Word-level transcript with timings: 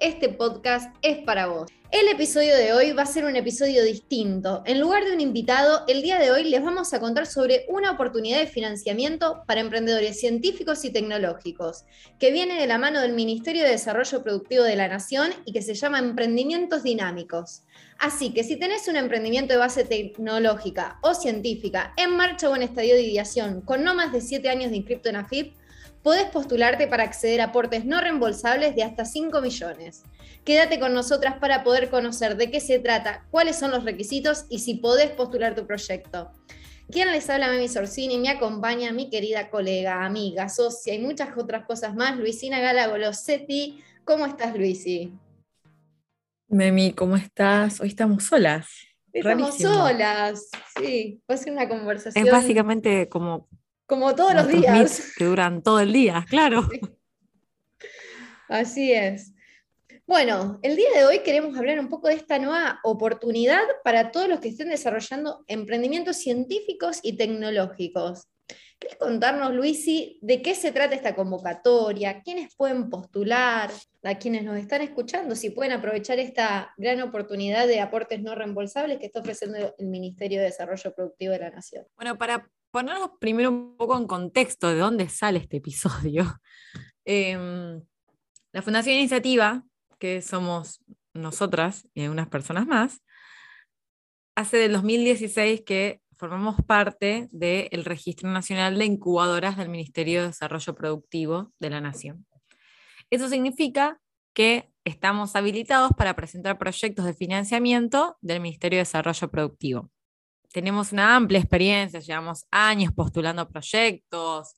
este 0.00 0.30
podcast 0.30 0.94
es 1.02 1.18
para 1.18 1.46
vos. 1.46 1.70
El 1.90 2.08
episodio 2.08 2.56
de 2.56 2.72
hoy 2.72 2.92
va 2.92 3.02
a 3.02 3.06
ser 3.06 3.24
un 3.24 3.36
episodio 3.36 3.84
distinto. 3.84 4.62
En 4.64 4.80
lugar 4.80 5.04
de 5.04 5.12
un 5.12 5.20
invitado, 5.20 5.84
el 5.88 6.02
día 6.02 6.18
de 6.18 6.30
hoy 6.30 6.44
les 6.44 6.62
vamos 6.62 6.94
a 6.94 7.00
contar 7.00 7.26
sobre 7.26 7.66
una 7.68 7.90
oportunidad 7.90 8.38
de 8.38 8.46
financiamiento 8.46 9.42
para 9.46 9.60
emprendedores 9.60 10.18
científicos 10.18 10.84
y 10.84 10.90
tecnológicos, 10.90 11.84
que 12.18 12.30
viene 12.30 12.58
de 12.58 12.66
la 12.66 12.78
mano 12.78 13.00
del 13.00 13.12
Ministerio 13.12 13.64
de 13.64 13.70
Desarrollo 13.70 14.22
Productivo 14.22 14.62
de 14.62 14.76
la 14.76 14.88
Nación 14.88 15.32
y 15.44 15.52
que 15.52 15.62
se 15.62 15.74
llama 15.74 15.98
Emprendimientos 15.98 16.84
Dinámicos. 16.84 17.64
Así 17.98 18.32
que 18.32 18.44
si 18.44 18.56
tenés 18.56 18.88
un 18.88 18.96
emprendimiento 18.96 19.52
de 19.52 19.58
base 19.58 19.84
tecnológica 19.84 20.98
o 21.02 21.12
científica 21.12 21.92
en 21.96 22.16
marcha 22.16 22.48
o 22.48 22.56
en 22.56 22.62
estadio 22.62 22.94
de 22.94 23.02
ideación 23.02 23.60
con 23.60 23.84
no 23.84 23.94
más 23.94 24.12
de 24.12 24.22
7 24.22 24.48
años 24.48 24.70
de 24.70 24.78
inscripto 24.78 25.10
en 25.10 25.16
AFIP, 25.16 25.59
podés 26.02 26.24
postularte 26.26 26.86
para 26.86 27.04
acceder 27.04 27.40
a 27.40 27.44
aportes 27.44 27.84
no 27.84 28.00
reembolsables 28.00 28.74
de 28.74 28.82
hasta 28.82 29.04
5 29.04 29.40
millones. 29.40 30.04
Quédate 30.44 30.80
con 30.80 30.94
nosotras 30.94 31.36
para 31.38 31.62
poder 31.62 31.90
conocer 31.90 32.36
de 32.36 32.50
qué 32.50 32.60
se 32.60 32.78
trata, 32.78 33.26
cuáles 33.30 33.58
son 33.58 33.70
los 33.70 33.84
requisitos 33.84 34.46
y 34.48 34.60
si 34.60 34.74
podés 34.74 35.10
postular 35.10 35.54
tu 35.54 35.66
proyecto. 35.66 36.30
Quien 36.90 37.12
les 37.12 37.30
habla, 37.30 37.48
Memi 37.48 37.68
Sorsini, 37.68 38.18
me 38.18 38.30
acompaña 38.30 38.90
mi 38.92 39.10
querida 39.10 39.48
colega, 39.50 40.04
amiga, 40.04 40.48
socia 40.48 40.94
y 40.94 40.98
muchas 40.98 41.36
otras 41.36 41.64
cosas 41.64 41.94
más, 41.94 42.18
Luisina 42.18 42.58
Gala 42.58 42.88
Golosetti. 42.88 43.80
¿Cómo 44.04 44.26
estás, 44.26 44.56
Luisi? 44.56 45.12
Memi, 46.48 46.92
¿cómo 46.92 47.14
estás? 47.16 47.80
Hoy 47.80 47.88
estamos 47.88 48.24
solas. 48.24 48.66
Estamos 49.12 49.56
solas, 49.56 50.48
sí. 50.76 51.22
Va 51.30 51.34
a 51.34 51.38
ser 51.38 51.52
una 51.52 51.68
conversación. 51.68 52.26
Es 52.26 52.32
básicamente 52.32 53.08
como 53.08 53.48
como 53.90 54.14
todos 54.14 54.34
los 54.34 54.46
días. 54.46 55.12
Que 55.18 55.24
duran 55.24 55.64
todo 55.64 55.80
el 55.80 55.92
día, 55.92 56.24
claro. 56.28 56.68
Así 58.48 58.92
es. 58.92 59.34
Bueno, 60.06 60.60
el 60.62 60.76
día 60.76 60.90
de 60.94 61.04
hoy 61.04 61.18
queremos 61.24 61.58
hablar 61.58 61.80
un 61.80 61.88
poco 61.88 62.06
de 62.06 62.14
esta 62.14 62.38
nueva 62.38 62.78
oportunidad 62.84 63.62
para 63.82 64.12
todos 64.12 64.28
los 64.28 64.38
que 64.38 64.50
estén 64.50 64.68
desarrollando 64.68 65.44
emprendimientos 65.48 66.18
científicos 66.18 67.00
y 67.02 67.16
tecnológicos. 67.16 68.28
¿Quieres 68.78 68.96
contarnos, 68.96 69.52
Luisi, 69.54 70.20
de 70.22 70.40
qué 70.40 70.54
se 70.54 70.70
trata 70.70 70.94
esta 70.94 71.16
convocatoria? 71.16 72.22
¿Quiénes 72.22 72.54
pueden 72.54 72.90
postular? 72.90 73.72
A 74.04 74.14
quienes 74.18 74.44
nos 74.44 74.56
están 74.56 74.82
escuchando, 74.82 75.34
si 75.34 75.50
pueden 75.50 75.72
aprovechar 75.72 76.20
esta 76.20 76.72
gran 76.78 77.02
oportunidad 77.02 77.66
de 77.66 77.80
aportes 77.80 78.22
no 78.22 78.36
reembolsables 78.36 78.98
que 78.98 79.06
está 79.06 79.18
ofreciendo 79.18 79.74
el 79.76 79.86
Ministerio 79.86 80.38
de 80.38 80.46
Desarrollo 80.46 80.94
Productivo 80.94 81.32
de 81.32 81.40
la 81.40 81.50
Nación. 81.50 81.86
Bueno, 81.96 82.16
para 82.16 82.48
ponernos 82.70 83.10
primero 83.20 83.50
un 83.50 83.76
poco 83.76 83.96
en 83.96 84.06
contexto 84.06 84.68
de 84.68 84.78
dónde 84.78 85.08
sale 85.08 85.38
este 85.38 85.58
episodio. 85.58 86.24
Em, 87.06 87.82
la 88.52 88.62
Fundación 88.62 88.94
Iniciativa, 88.94 89.64
que 89.98 90.20
somos 90.20 90.80
nosotras 91.14 91.88
y 91.94 92.06
unas 92.06 92.28
personas 92.28 92.66
más, 92.66 93.02
hace 94.36 94.58
del 94.58 94.74
2016 94.74 95.62
que 95.62 96.02
formamos 96.16 96.56
parte 96.66 97.26
del 97.32 97.84
Registro 97.84 98.30
Nacional 98.30 98.78
de 98.78 98.84
Incubadoras 98.84 99.56
del 99.56 99.70
Ministerio 99.70 100.20
de 100.20 100.28
Desarrollo 100.28 100.74
Productivo 100.74 101.52
de 101.58 101.70
la 101.70 101.80
Nación. 101.80 102.26
Eso 103.08 103.28
significa 103.28 103.98
que 104.34 104.70
estamos 104.84 105.34
habilitados 105.34 105.92
para 105.96 106.14
presentar 106.14 106.58
proyectos 106.58 107.06
de 107.06 107.14
financiamiento 107.14 108.18
del 108.20 108.40
Ministerio 108.40 108.76
de 108.76 108.82
Desarrollo 108.82 109.30
Productivo 109.30 109.90
tenemos 110.52 110.92
una 110.92 111.16
amplia 111.16 111.40
experiencia, 111.40 112.00
llevamos 112.00 112.46
años 112.50 112.92
postulando 112.92 113.48
proyectos, 113.48 114.54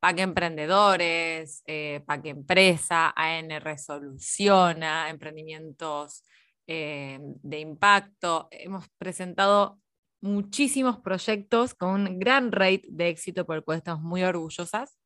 PAC 0.00 0.18
Emprendedores, 0.20 1.62
eh, 1.66 2.02
PAC 2.06 2.26
Empresa, 2.26 3.12
AN 3.16 3.60
Resoluciona, 3.60 5.08
emprendimientos 5.10 6.24
eh, 6.66 7.18
de 7.20 7.60
impacto. 7.60 8.48
Hemos 8.50 8.88
presentado 8.98 9.80
muchísimos 10.20 10.98
proyectos 11.00 11.74
con 11.74 11.90
un 11.90 12.18
gran 12.18 12.50
rate 12.52 12.84
de 12.88 13.08
éxito 13.08 13.44
por 13.46 13.56
el 13.56 13.64
cual 13.64 13.78
estamos 13.78 14.02
muy 14.02 14.22
orgullosas. 14.22 14.98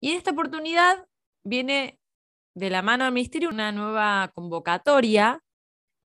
Y 0.00 0.10
en 0.10 0.18
esta 0.18 0.30
oportunidad 0.30 1.06
viene 1.42 1.98
de 2.54 2.70
la 2.70 2.82
mano 2.82 3.04
del 3.04 3.14
Ministerio 3.14 3.48
una 3.48 3.72
nueva 3.72 4.30
convocatoria 4.34 5.42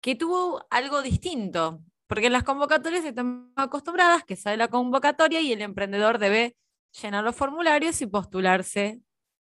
que 0.02 0.16
tuvo 0.16 0.66
algo 0.70 1.02
distinto. 1.02 1.82
Porque 2.10 2.26
en 2.26 2.34
las 2.34 2.44
convocatorias 2.44 3.06
están 3.06 3.54
acostumbradas 3.56 4.24
que 4.24 4.36
sale 4.36 4.58
la 4.58 4.68
convocatoria 4.68 5.42
y 5.42 5.54
el 5.54 5.62
emprendedor 5.62 6.18
debe 6.18 6.58
llenar 7.00 7.24
los 7.24 7.36
formularios 7.36 8.02
y 8.02 8.08
postularse 8.08 9.00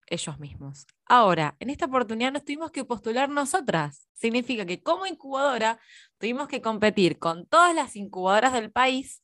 ellos 0.07 0.39
mismos. 0.39 0.87
Ahora, 1.05 1.55
en 1.61 1.69
esta 1.69 1.85
oportunidad 1.85 2.33
nos 2.33 2.45
tuvimos 2.45 2.71
que 2.71 2.87
postular 2.87 3.29
nosotras. 3.29 4.09
Significa 4.15 4.65
que 4.65 4.83
como 4.83 5.05
incubadora 5.05 5.79
tuvimos 6.17 6.49
que 6.49 6.63
competir 6.63 7.19
con 7.19 7.47
todas 7.47 7.75
las 7.75 7.95
incubadoras 7.95 8.55
del 8.55 8.73
país 8.73 9.23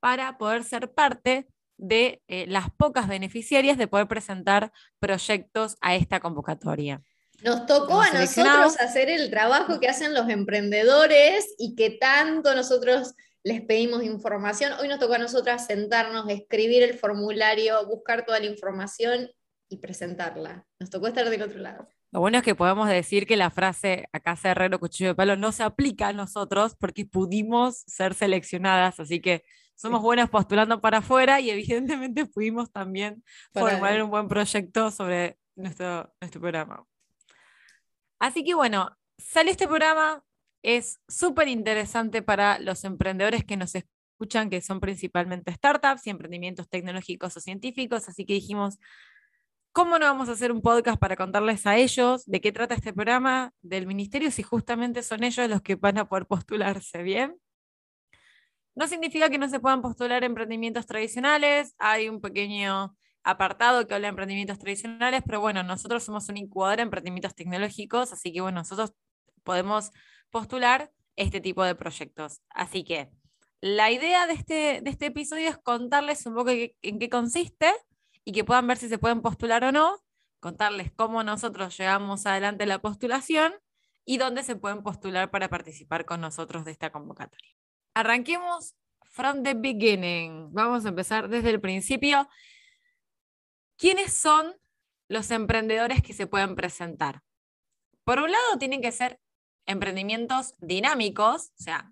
para 0.00 0.38
poder 0.38 0.64
ser 0.64 0.94
parte 0.94 1.48
de 1.76 2.22
eh, 2.26 2.46
las 2.48 2.70
pocas 2.70 3.06
beneficiarias 3.06 3.76
de 3.76 3.86
poder 3.86 4.08
presentar 4.08 4.72
proyectos 4.98 5.76
a 5.82 5.94
esta 5.94 6.20
convocatoria. 6.20 7.02
Nos 7.44 7.66
tocó 7.66 8.00
a 8.00 8.10
nosotros 8.10 8.78
hacer 8.80 9.10
el 9.10 9.30
trabajo 9.30 9.80
que 9.80 9.88
hacen 9.88 10.14
los 10.14 10.28
emprendedores 10.28 11.54
y 11.58 11.74
que 11.74 11.90
tanto 11.90 12.54
nosotros 12.54 13.14
les 13.44 13.60
pedimos 13.62 14.04
información. 14.04 14.72
Hoy 14.80 14.88
nos 14.88 15.00
tocó 15.00 15.14
a 15.14 15.18
nosotras 15.18 15.66
sentarnos, 15.66 16.28
escribir 16.28 16.82
el 16.82 16.94
formulario, 16.94 17.84
buscar 17.86 18.24
toda 18.24 18.38
la 18.38 18.46
información 18.46 19.30
y 19.68 19.78
presentarla. 19.78 20.64
Nos 20.78 20.90
tocó 20.90 21.08
estar 21.08 21.28
del 21.28 21.42
otro 21.42 21.58
lado. 21.58 21.88
Lo 22.12 22.20
bueno 22.20 22.38
es 22.38 22.44
que 22.44 22.54
podemos 22.54 22.88
decir 22.88 23.26
que 23.26 23.36
la 23.36 23.50
frase 23.50 24.06
acá 24.12 24.38
herrero 24.44 24.78
cuchillo 24.78 25.10
de 25.10 25.14
palo 25.14 25.36
no 25.36 25.50
se 25.50 25.62
aplica 25.62 26.08
a 26.08 26.12
nosotros 26.12 26.76
porque 26.78 27.06
pudimos 27.06 27.82
ser 27.86 28.14
seleccionadas, 28.14 29.00
así 29.00 29.20
que 29.20 29.42
somos 29.74 30.02
buenas 30.02 30.28
postulando 30.28 30.80
para 30.80 30.98
afuera 30.98 31.40
y 31.40 31.50
evidentemente 31.50 32.26
pudimos 32.26 32.70
también 32.70 33.24
formar 33.52 34.00
un 34.02 34.10
buen 34.10 34.28
proyecto 34.28 34.90
sobre 34.90 35.38
nuestro, 35.56 36.12
nuestro 36.20 36.40
programa. 36.40 36.84
Así 38.22 38.44
que 38.44 38.54
bueno, 38.54 38.96
sale 39.18 39.50
este 39.50 39.66
programa, 39.66 40.22
es 40.62 41.00
súper 41.08 41.48
interesante 41.48 42.22
para 42.22 42.60
los 42.60 42.84
emprendedores 42.84 43.44
que 43.44 43.56
nos 43.56 43.74
escuchan, 43.74 44.48
que 44.48 44.60
son 44.60 44.78
principalmente 44.78 45.52
startups 45.52 46.06
y 46.06 46.10
emprendimientos 46.10 46.68
tecnológicos 46.68 47.36
o 47.36 47.40
científicos, 47.40 48.08
así 48.08 48.24
que 48.24 48.34
dijimos, 48.34 48.78
¿cómo 49.72 49.98
no 49.98 50.06
vamos 50.06 50.28
a 50.28 50.32
hacer 50.32 50.52
un 50.52 50.62
podcast 50.62 51.00
para 51.00 51.16
contarles 51.16 51.66
a 51.66 51.76
ellos 51.76 52.24
de 52.26 52.40
qué 52.40 52.52
trata 52.52 52.76
este 52.76 52.92
programa 52.92 53.52
del 53.60 53.88
ministerio 53.88 54.30
si 54.30 54.44
justamente 54.44 55.02
son 55.02 55.24
ellos 55.24 55.50
los 55.50 55.60
que 55.60 55.74
van 55.74 55.98
a 55.98 56.08
poder 56.08 56.26
postularse 56.26 57.02
bien? 57.02 57.36
No 58.76 58.86
significa 58.86 59.30
que 59.30 59.38
no 59.38 59.48
se 59.48 59.58
puedan 59.58 59.82
postular 59.82 60.22
emprendimientos 60.22 60.86
tradicionales, 60.86 61.74
hay 61.76 62.08
un 62.08 62.20
pequeño 62.20 62.94
apartado 63.24 63.86
que 63.86 63.94
habla 63.94 64.06
de 64.06 64.10
emprendimientos 64.10 64.58
tradicionales, 64.58 65.22
pero 65.24 65.40
bueno, 65.40 65.62
nosotros 65.62 66.02
somos 66.02 66.28
un 66.28 66.36
incubador 66.36 66.76
de 66.76 66.82
emprendimientos 66.82 67.34
tecnológicos, 67.34 68.12
así 68.12 68.32
que 68.32 68.40
bueno, 68.40 68.60
nosotros 68.60 68.92
podemos 69.42 69.90
postular 70.30 70.90
este 71.16 71.40
tipo 71.40 71.62
de 71.64 71.74
proyectos. 71.74 72.40
Así 72.50 72.84
que 72.84 73.10
la 73.60 73.90
idea 73.90 74.26
de 74.26 74.32
este, 74.34 74.80
de 74.82 74.90
este 74.90 75.06
episodio 75.06 75.48
es 75.48 75.58
contarles 75.58 76.26
un 76.26 76.34
poco 76.34 76.50
en 76.50 76.98
qué 76.98 77.08
consiste 77.08 77.72
y 78.24 78.32
que 78.32 78.44
puedan 78.44 78.66
ver 78.66 78.78
si 78.78 78.88
se 78.88 78.98
pueden 78.98 79.22
postular 79.22 79.64
o 79.64 79.72
no, 79.72 79.98
contarles 80.40 80.90
cómo 80.96 81.22
nosotros 81.22 81.76
llevamos 81.76 82.26
adelante 82.26 82.66
la 82.66 82.80
postulación 82.80 83.54
y 84.04 84.18
dónde 84.18 84.42
se 84.42 84.56
pueden 84.56 84.82
postular 84.82 85.30
para 85.30 85.48
participar 85.48 86.04
con 86.04 86.20
nosotros 86.20 86.64
de 86.64 86.72
esta 86.72 86.90
convocatoria. 86.90 87.50
Arranquemos 87.94 88.74
from 89.12 89.42
the 89.42 89.54
beginning. 89.54 90.52
Vamos 90.52 90.84
a 90.84 90.88
empezar 90.88 91.28
desde 91.28 91.50
el 91.50 91.60
principio. 91.60 92.28
¿Quiénes 93.82 94.12
son 94.12 94.54
los 95.08 95.32
emprendedores 95.32 96.04
que 96.04 96.12
se 96.12 96.28
pueden 96.28 96.54
presentar? 96.54 97.22
Por 98.04 98.20
un 98.20 98.30
lado, 98.30 98.56
tienen 98.56 98.80
que 98.80 98.92
ser 98.92 99.18
emprendimientos 99.66 100.54
dinámicos, 100.58 101.50
o 101.58 101.62
sea, 101.64 101.90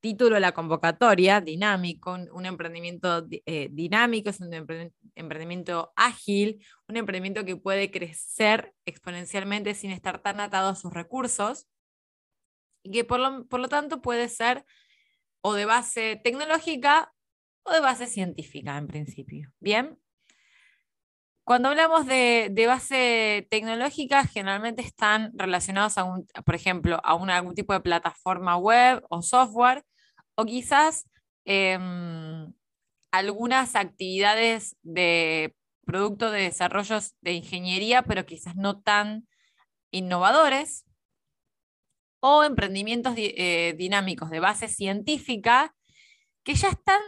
título 0.00 0.34
de 0.34 0.42
la 0.42 0.52
convocatoria, 0.52 1.40
dinámico, 1.40 2.12
un, 2.12 2.44
emprendimiento 2.44 3.26
eh, 3.30 3.70
dinámico, 3.72 4.28
es 4.28 4.40
un 4.40 4.52
emprendimiento 5.14 5.90
ágil, 5.96 6.62
un 6.86 6.98
emprendimiento 6.98 7.46
que 7.46 7.56
puede 7.56 7.90
crecer 7.90 8.74
exponencialmente 8.84 9.72
sin 9.72 9.92
estar 9.92 10.20
tan 10.20 10.38
atado 10.38 10.68
a 10.68 10.76
sus 10.76 10.92
recursos 10.92 11.66
y 12.82 12.90
que 12.90 13.04
por 13.04 13.20
lo, 13.20 13.46
por 13.46 13.60
lo 13.60 13.70
tanto 13.70 14.02
puede 14.02 14.28
ser 14.28 14.66
o 15.40 15.54
de 15.54 15.64
base 15.64 16.20
tecnológica 16.22 17.14
o 17.62 17.72
de 17.72 17.80
base 17.80 18.06
científica 18.06 18.76
en 18.76 18.86
principio. 18.86 19.50
Bien. 19.60 19.98
Cuando 21.46 21.68
hablamos 21.68 22.06
de, 22.06 22.64
base 22.66 23.46
tecnológica, 23.50 24.26
generalmente 24.26 24.82
están 24.82 25.30
relacionados, 25.38 25.96
a 25.96 26.02
un, 26.02 26.26
por 26.44 26.56
ejemplo, 26.56 27.00
a 27.04 27.12
algún 27.12 27.54
tipo 27.54 27.72
de 27.72 27.78
plataforma 27.78 28.56
web 28.56 29.04
o 29.10 29.22
software, 29.22 29.84
o 30.34 30.44
quizás 30.44 31.08
em, 31.44 32.52
algunas 33.12 33.76
actividades 33.76 34.76
de 34.82 35.54
producto 35.86 36.32
de 36.32 36.42
desarrollos 36.42 37.14
de 37.20 37.34
ingeniería, 37.34 38.02
pero 38.02 38.26
quizás 38.26 38.56
no 38.56 38.80
tan 38.80 39.28
innovadores, 39.92 40.84
o 42.18 42.42
emprendimientos 42.42 43.14
eh, 43.18 43.76
dinámicos 43.78 44.30
de 44.30 44.40
base 44.40 44.66
científica 44.66 45.76
que 46.42 46.56
ya 46.56 46.70
están 46.70 47.00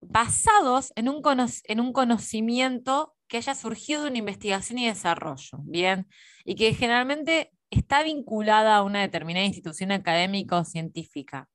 basados 0.00 0.92
en 0.96 1.08
un, 1.08 1.22
en 1.68 1.78
un 1.78 1.92
conocimiento 1.92 3.14
que 3.28 3.38
haya 3.38 3.54
surgido 3.54 4.02
de 4.02 4.10
una 4.10 4.18
investigación 4.18 4.78
y 4.78 4.86
desarrollo, 4.86 5.58
¿bien? 5.62 6.08
Y 6.44 6.54
que 6.54 6.74
generalmente 6.74 7.52
está 7.70 8.02
vinculada 8.02 8.76
a 8.76 8.82
una 8.82 9.00
determinada 9.00 9.46
institución 9.46 9.92
académica 9.92 10.58
o 10.58 10.64
científica. 10.64 11.48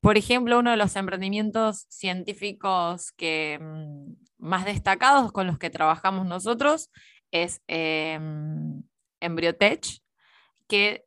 Por 0.00 0.18
ejemplo, 0.18 0.58
uno 0.58 0.70
de 0.70 0.76
los 0.76 0.96
emprendimientos 0.96 1.86
científicos 1.88 3.12
que, 3.12 3.58
mm, 3.60 4.12
más 4.38 4.66
destacados 4.66 5.32
con 5.32 5.46
los 5.46 5.58
que 5.58 5.70
trabajamos 5.70 6.26
nosotros 6.26 6.90
es 7.30 7.62
eh, 7.68 8.18
Embryotech, 9.20 10.02
que 10.68 11.06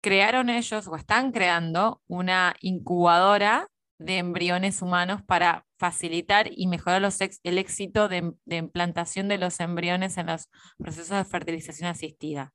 crearon 0.00 0.50
ellos 0.50 0.86
o 0.88 0.96
están 0.96 1.32
creando 1.32 2.02
una 2.06 2.54
incubadora 2.60 3.68
de 3.98 4.18
embriones 4.18 4.82
humanos 4.82 5.22
para 5.22 5.66
facilitar 5.78 6.50
y 6.50 6.66
mejorar 6.66 7.02
el 7.42 7.58
éxito 7.58 8.08
de, 8.08 8.32
implantación 8.46 9.28
de 9.28 9.38
los 9.38 9.60
embriones 9.60 10.18
en 10.18 10.26
los 10.26 10.50
procesos 10.78 11.16
de 11.16 11.24
fertilización 11.24 11.88
asistida. 11.88 12.52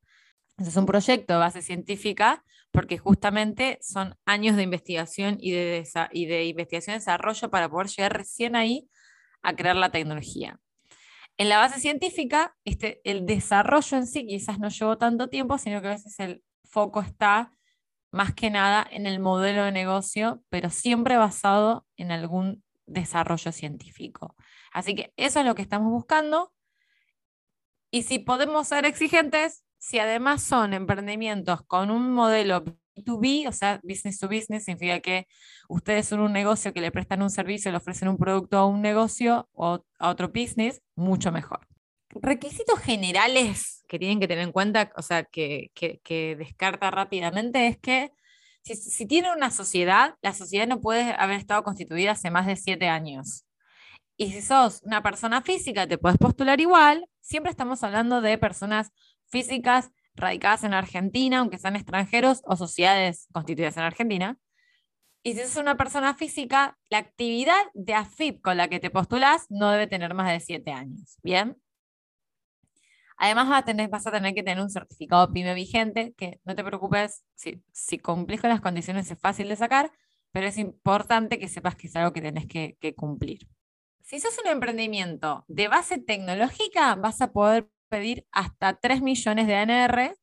es 0.57 0.75
un 0.75 0.85
proyecto 0.85 1.33
de 1.33 1.39
base 1.39 1.61
científica 1.61 2.43
porque 2.71 2.97
justamente 2.97 3.79
son 3.81 4.15
años 4.25 4.55
de 4.55 4.63
investigación 4.63 5.37
y 5.39 5.51
de, 5.51 5.87
de 6.13 6.45
investigación 6.45 6.95
y 6.95 6.99
desarrollo 6.99 7.49
para 7.49 7.69
poder 7.69 7.87
llegar 7.87 8.17
recién 8.17 8.55
ahí 8.55 8.87
a 9.41 9.55
crear 9.55 9.75
la 9.75 9.89
tecnología. 9.89 10.59
En 11.37 11.49
la 11.49 11.57
base 11.57 11.79
científica, 11.79 12.55
este, 12.65 13.01
el 13.03 13.25
desarrollo 13.25 13.97
en 13.97 14.05
sí 14.05 14.27
quizás 14.27 14.59
no 14.59 14.69
llevó 14.69 14.97
tanto 14.97 15.27
tiempo, 15.27 15.57
sino 15.57 15.81
que 15.81 15.87
a 15.87 15.91
veces 15.91 16.19
el 16.19 16.43
foco 16.63 17.01
está 17.01 17.51
más 18.11 18.33
que 18.33 18.49
nada 18.49 18.85
en 18.89 19.07
el 19.07 19.19
modelo 19.19 19.63
de 19.63 19.71
negocio, 19.71 20.43
pero 20.49 20.69
siempre 20.69 21.17
basado 21.17 21.85
en 21.95 22.11
algún 22.11 22.63
desarrollo 22.85 23.51
científico. 23.51 24.35
Así 24.71 24.95
que 24.95 25.13
eso 25.17 25.39
es 25.39 25.45
lo 25.45 25.55
que 25.55 25.61
estamos 25.61 25.91
buscando. 25.91 26.53
Y 27.89 28.03
si 28.03 28.19
podemos 28.19 28.67
ser 28.67 28.85
exigentes, 28.85 29.63
si 29.77 29.99
además 29.99 30.43
son 30.43 30.73
emprendimientos 30.73 31.63
con 31.63 31.89
un 31.89 32.13
modelo 32.13 32.63
B2B, 32.95 33.47
o 33.47 33.51
sea, 33.51 33.79
business 33.83 34.19
to 34.19 34.27
business, 34.27 34.65
significa 34.65 34.99
que 34.99 35.27
ustedes 35.67 36.07
son 36.07 36.19
un 36.19 36.33
negocio 36.33 36.73
que 36.73 36.81
le 36.81 36.91
prestan 36.91 37.21
un 37.21 37.29
servicio, 37.29 37.71
le 37.71 37.77
ofrecen 37.77 38.07
un 38.07 38.17
producto 38.17 38.57
a 38.57 38.65
un 38.65 38.81
negocio 38.81 39.49
o 39.53 39.83
a 39.99 40.09
otro 40.09 40.29
business, 40.29 40.81
mucho 40.95 41.31
mejor. 41.31 41.70
Requisitos 42.15 42.79
generales 42.79 43.83
que 43.87 43.99
tienen 43.99 44.19
que 44.19 44.27
tener 44.27 44.43
en 44.43 44.51
cuenta, 44.51 44.91
o 44.95 45.01
sea, 45.01 45.23
que, 45.23 45.71
descarta 46.37 46.91
rápidamente, 46.91 47.67
es 47.67 47.77
que 47.77 48.11
si, 48.63 48.75
si 48.75 49.05
tienen 49.05 49.31
una 49.31 49.51
sociedad, 49.51 50.15
la 50.21 50.33
sociedad 50.33 50.67
no 50.67 50.81
puede 50.81 51.13
haber 51.17 51.37
estado 51.37 51.63
constituida 51.63 52.11
hace 52.11 52.29
más 52.31 52.47
de 52.47 52.55
siete 52.55 52.87
años. 52.87 53.45
Y 54.17 54.31
si 54.31 54.41
sos 54.41 54.81
una 54.83 55.01
persona 55.01 55.41
física, 55.41 55.87
te 55.87 55.97
puedes 55.97 56.17
postular 56.17 56.61
igual. 56.61 57.07
Siempre 57.21 57.49
estamos 57.49 57.83
hablando 57.83 58.21
de 58.21 58.37
personas 58.37 58.91
físicas 59.29 59.91
radicadas 60.15 60.63
en 60.63 60.73
Argentina, 60.73 61.39
aunque 61.39 61.57
sean 61.57 61.75
extranjeros, 61.75 62.41
o 62.45 62.55
sociedades 62.55 63.27
constituidas 63.31 63.77
en 63.77 63.83
Argentina. 63.83 64.37
Y 65.23 65.33
si 65.33 65.41
es 65.41 65.55
una 65.55 65.77
persona 65.77 66.15
física, 66.15 66.77
la 66.89 66.97
actividad 66.97 67.61
de 67.73 67.93
AFIP 67.93 68.41
con 68.41 68.57
la 68.57 68.67
que 68.67 68.79
te 68.79 68.89
postulas 68.89 69.45
no 69.49 69.69
debe 69.71 69.87
tener 69.87 70.13
más 70.13 70.31
de 70.31 70.39
siete 70.39 70.71
años. 70.71 71.17
¿Bien? 71.21 71.60
Además 73.21 73.49
vas 73.49 73.59
a, 74.07 74.11
tener, 74.11 74.33
que 74.33 74.41
tener 74.41 74.63
un 74.63 74.71
certificado 74.71 75.31
PYME 75.31 75.53
vigente, 75.53 76.15
que 76.17 76.39
no 76.43 76.55
te 76.55 76.63
preocupes, 76.63 77.23
si, 77.35 77.63
si 77.71 77.99
cumplís 77.99 78.41
con 78.41 78.49
las 78.49 78.61
condiciones 78.61 79.11
es 79.11 79.19
fácil 79.19 79.47
de 79.47 79.55
sacar, 79.55 79.91
pero 80.31 80.47
es 80.47 80.57
importante 80.57 81.37
que 81.37 81.47
sepas 81.47 81.75
que 81.75 81.85
es 81.85 81.95
algo 81.95 82.13
que 82.13 82.21
tenés 82.21 82.47
que, 82.47 82.95
cumplir. 82.95 83.47
Si 84.01 84.19
sos 84.19 84.39
un 84.43 84.49
emprendimiento 84.49 85.45
de 85.47 85.67
base 85.67 85.99
tecnológica, 85.99 86.95
vas 86.95 87.21
a 87.21 87.31
poder 87.31 87.69
pedir 87.89 88.25
hasta 88.31 88.79
3 88.79 89.03
millones 89.03 89.45
de 89.45 89.55
ANR. 89.55 90.17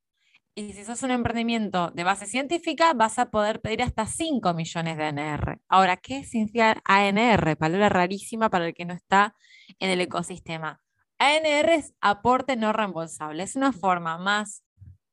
Y 0.56 0.72
si 0.72 0.84
sos 0.84 1.04
un 1.04 1.12
emprendimiento 1.12 1.92
de 1.92 2.02
base 2.02 2.26
científica, 2.26 2.94
vas 2.94 3.20
a 3.20 3.30
poder 3.30 3.60
pedir 3.60 3.80
hasta 3.80 4.06
5 4.06 4.54
millones 4.54 4.96
de 4.96 5.04
ANR. 5.04 5.60
Ahora, 5.68 5.98
¿qué 5.98 6.24
significa 6.24 6.82
ANR? 6.84 7.56
Palabra 7.56 7.90
rarísima 7.90 8.50
para 8.50 8.66
el 8.66 8.74
que 8.74 8.86
no 8.86 8.94
está 8.94 9.36
en 9.78 9.90
el 9.90 10.00
ecosistema. 10.00 10.80
ANR 11.18 11.70
es 11.70 11.94
aporte 12.00 12.56
no 12.56 12.72
reembolsable. 12.72 13.42
Es 13.42 13.56
una 13.56 13.72
forma 13.72 14.18
más 14.18 14.62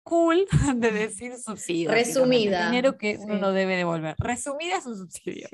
cool 0.04 0.46
de 0.76 0.92
decir 0.92 1.38
subsidio. 1.38 1.92
Resumida. 1.92 2.68
Dinero 2.68 2.98
que 2.98 3.18
uno 3.20 3.38
no 3.38 3.52
debe 3.52 3.76
devolver. 3.76 4.16
Resumida 4.20 4.78
es 4.78 4.86
un 4.86 4.98
subsidio. 4.98 5.50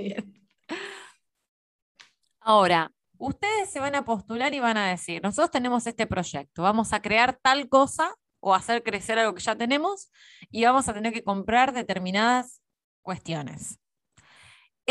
Ahora, 2.40 2.92
ustedes 3.18 3.70
se 3.70 3.80
van 3.80 3.96
a 3.96 4.04
postular 4.04 4.54
y 4.54 4.60
van 4.60 4.78
a 4.78 4.90
decir, 4.90 5.22
nosotros 5.24 5.52
tenemos 5.52 5.86
este 5.86 6.08
proyecto, 6.08 6.64
vamos 6.64 6.92
a 6.92 7.02
crear 7.02 7.38
tal 7.42 7.70
cosa 7.70 8.16
o 8.40 8.56
hacer 8.56 8.82
crecer 8.82 9.20
algo 9.20 9.36
que 9.36 9.44
ya 9.44 9.56
tenemos 9.56 10.12
y 10.50 10.66
vamos 10.66 10.90
a 10.90 10.94
tener 10.94 11.14
que 11.14 11.24
comprar 11.24 11.72
determinadas 11.72 12.62
cuestiones. 13.04 13.81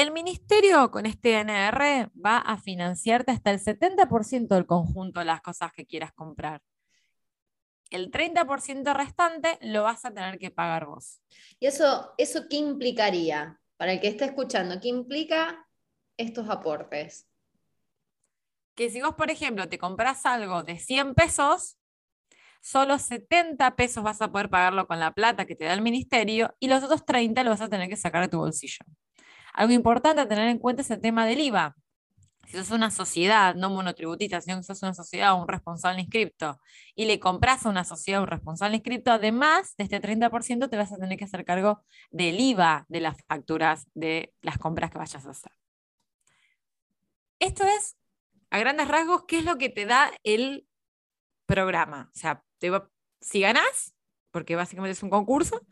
El 0.00 0.12
ministerio 0.12 0.90
con 0.90 1.04
este 1.04 1.38
NR 1.44 2.10
va 2.24 2.38
a 2.38 2.56
financiarte 2.56 3.32
hasta 3.32 3.50
el 3.50 3.60
70% 3.60 4.48
del 4.48 4.64
conjunto 4.64 5.20
de 5.20 5.26
las 5.26 5.42
cosas 5.42 5.74
que 5.74 5.84
quieras 5.84 6.10
comprar. 6.14 6.62
El 7.90 8.10
30% 8.10 8.94
restante 8.94 9.58
lo 9.60 9.82
vas 9.82 10.06
a 10.06 10.14
tener 10.14 10.38
que 10.38 10.50
pagar 10.50 10.86
vos. 10.86 11.20
¿Y 11.58 11.66
eso, 11.66 12.14
eso 12.16 12.48
qué 12.48 12.56
implicaría? 12.56 13.60
Para 13.76 13.92
el 13.92 14.00
que 14.00 14.08
está 14.08 14.24
escuchando, 14.24 14.80
¿qué 14.80 14.88
implica 14.88 15.68
estos 16.16 16.48
aportes? 16.48 17.26
que 18.74 18.88
si 18.88 19.02
vos, 19.02 19.16
por 19.16 19.30
ejemplo, 19.30 19.68
te 19.68 19.76
compras 19.76 20.24
algo 20.24 20.62
de 20.62 20.78
100 20.78 21.14
pesos, 21.14 21.76
solo 22.62 22.98
70 22.98 23.76
pesos 23.76 24.02
vas 24.02 24.22
a 24.22 24.32
poder 24.32 24.48
pagarlo 24.48 24.86
con 24.86 24.98
la 24.98 25.12
plata 25.12 25.44
que 25.44 25.56
te 25.56 25.66
da 25.66 25.74
el 25.74 25.82
ministerio 25.82 26.56
y 26.58 26.68
los 26.68 26.82
otros 26.82 27.04
30 27.04 27.44
lo 27.44 27.50
vas 27.50 27.60
a 27.60 27.68
tener 27.68 27.90
que 27.90 27.96
sacar 27.96 28.22
de 28.22 28.28
tu 28.28 28.38
bolsillo. 28.38 28.86
Algo 29.52 29.72
importante 29.72 30.20
a 30.20 30.28
tener 30.28 30.48
en 30.48 30.58
cuenta 30.58 30.82
es 30.82 30.90
el 30.90 31.00
tema 31.00 31.26
del 31.26 31.40
IVA. 31.40 31.76
Si 32.46 32.56
sos 32.56 32.70
una 32.72 32.90
sociedad, 32.90 33.54
no 33.54 33.70
monotributista, 33.70 34.40
sino 34.40 34.56
que 34.56 34.64
sos 34.64 34.82
una 34.82 34.94
sociedad 34.94 35.34
o 35.34 35.36
un 35.36 35.46
responsable 35.46 36.00
inscripto 36.00 36.58
y 36.96 37.04
le 37.04 37.20
compras 37.20 37.64
a 37.64 37.68
una 37.68 37.84
sociedad 37.84 38.20
o 38.20 38.24
un 38.24 38.28
responsable 38.28 38.76
inscripto, 38.76 39.12
además 39.12 39.76
de 39.76 39.84
este 39.84 40.00
30% 40.00 40.68
te 40.68 40.76
vas 40.76 40.92
a 40.92 40.96
tener 40.96 41.16
que 41.16 41.24
hacer 41.24 41.44
cargo 41.44 41.84
del 42.10 42.40
IVA 42.40 42.86
de 42.88 43.00
las 43.00 43.16
facturas 43.28 43.86
de 43.94 44.34
las 44.40 44.58
compras 44.58 44.90
que 44.90 44.98
vayas 44.98 45.24
a 45.26 45.30
hacer. 45.30 45.52
Esto 47.38 47.64
es 47.64 47.96
a 48.50 48.58
grandes 48.58 48.88
rasgos, 48.88 49.24
¿qué 49.28 49.38
es 49.38 49.44
lo 49.44 49.56
que 49.56 49.68
te 49.68 49.86
da 49.86 50.10
el 50.24 50.66
programa? 51.46 52.10
O 52.12 52.18
sea, 52.18 52.42
si 53.20 53.40
ganás, 53.40 53.94
porque 54.32 54.56
básicamente 54.56 54.92
es 54.92 55.02
un 55.04 55.10
concurso, 55.10 55.64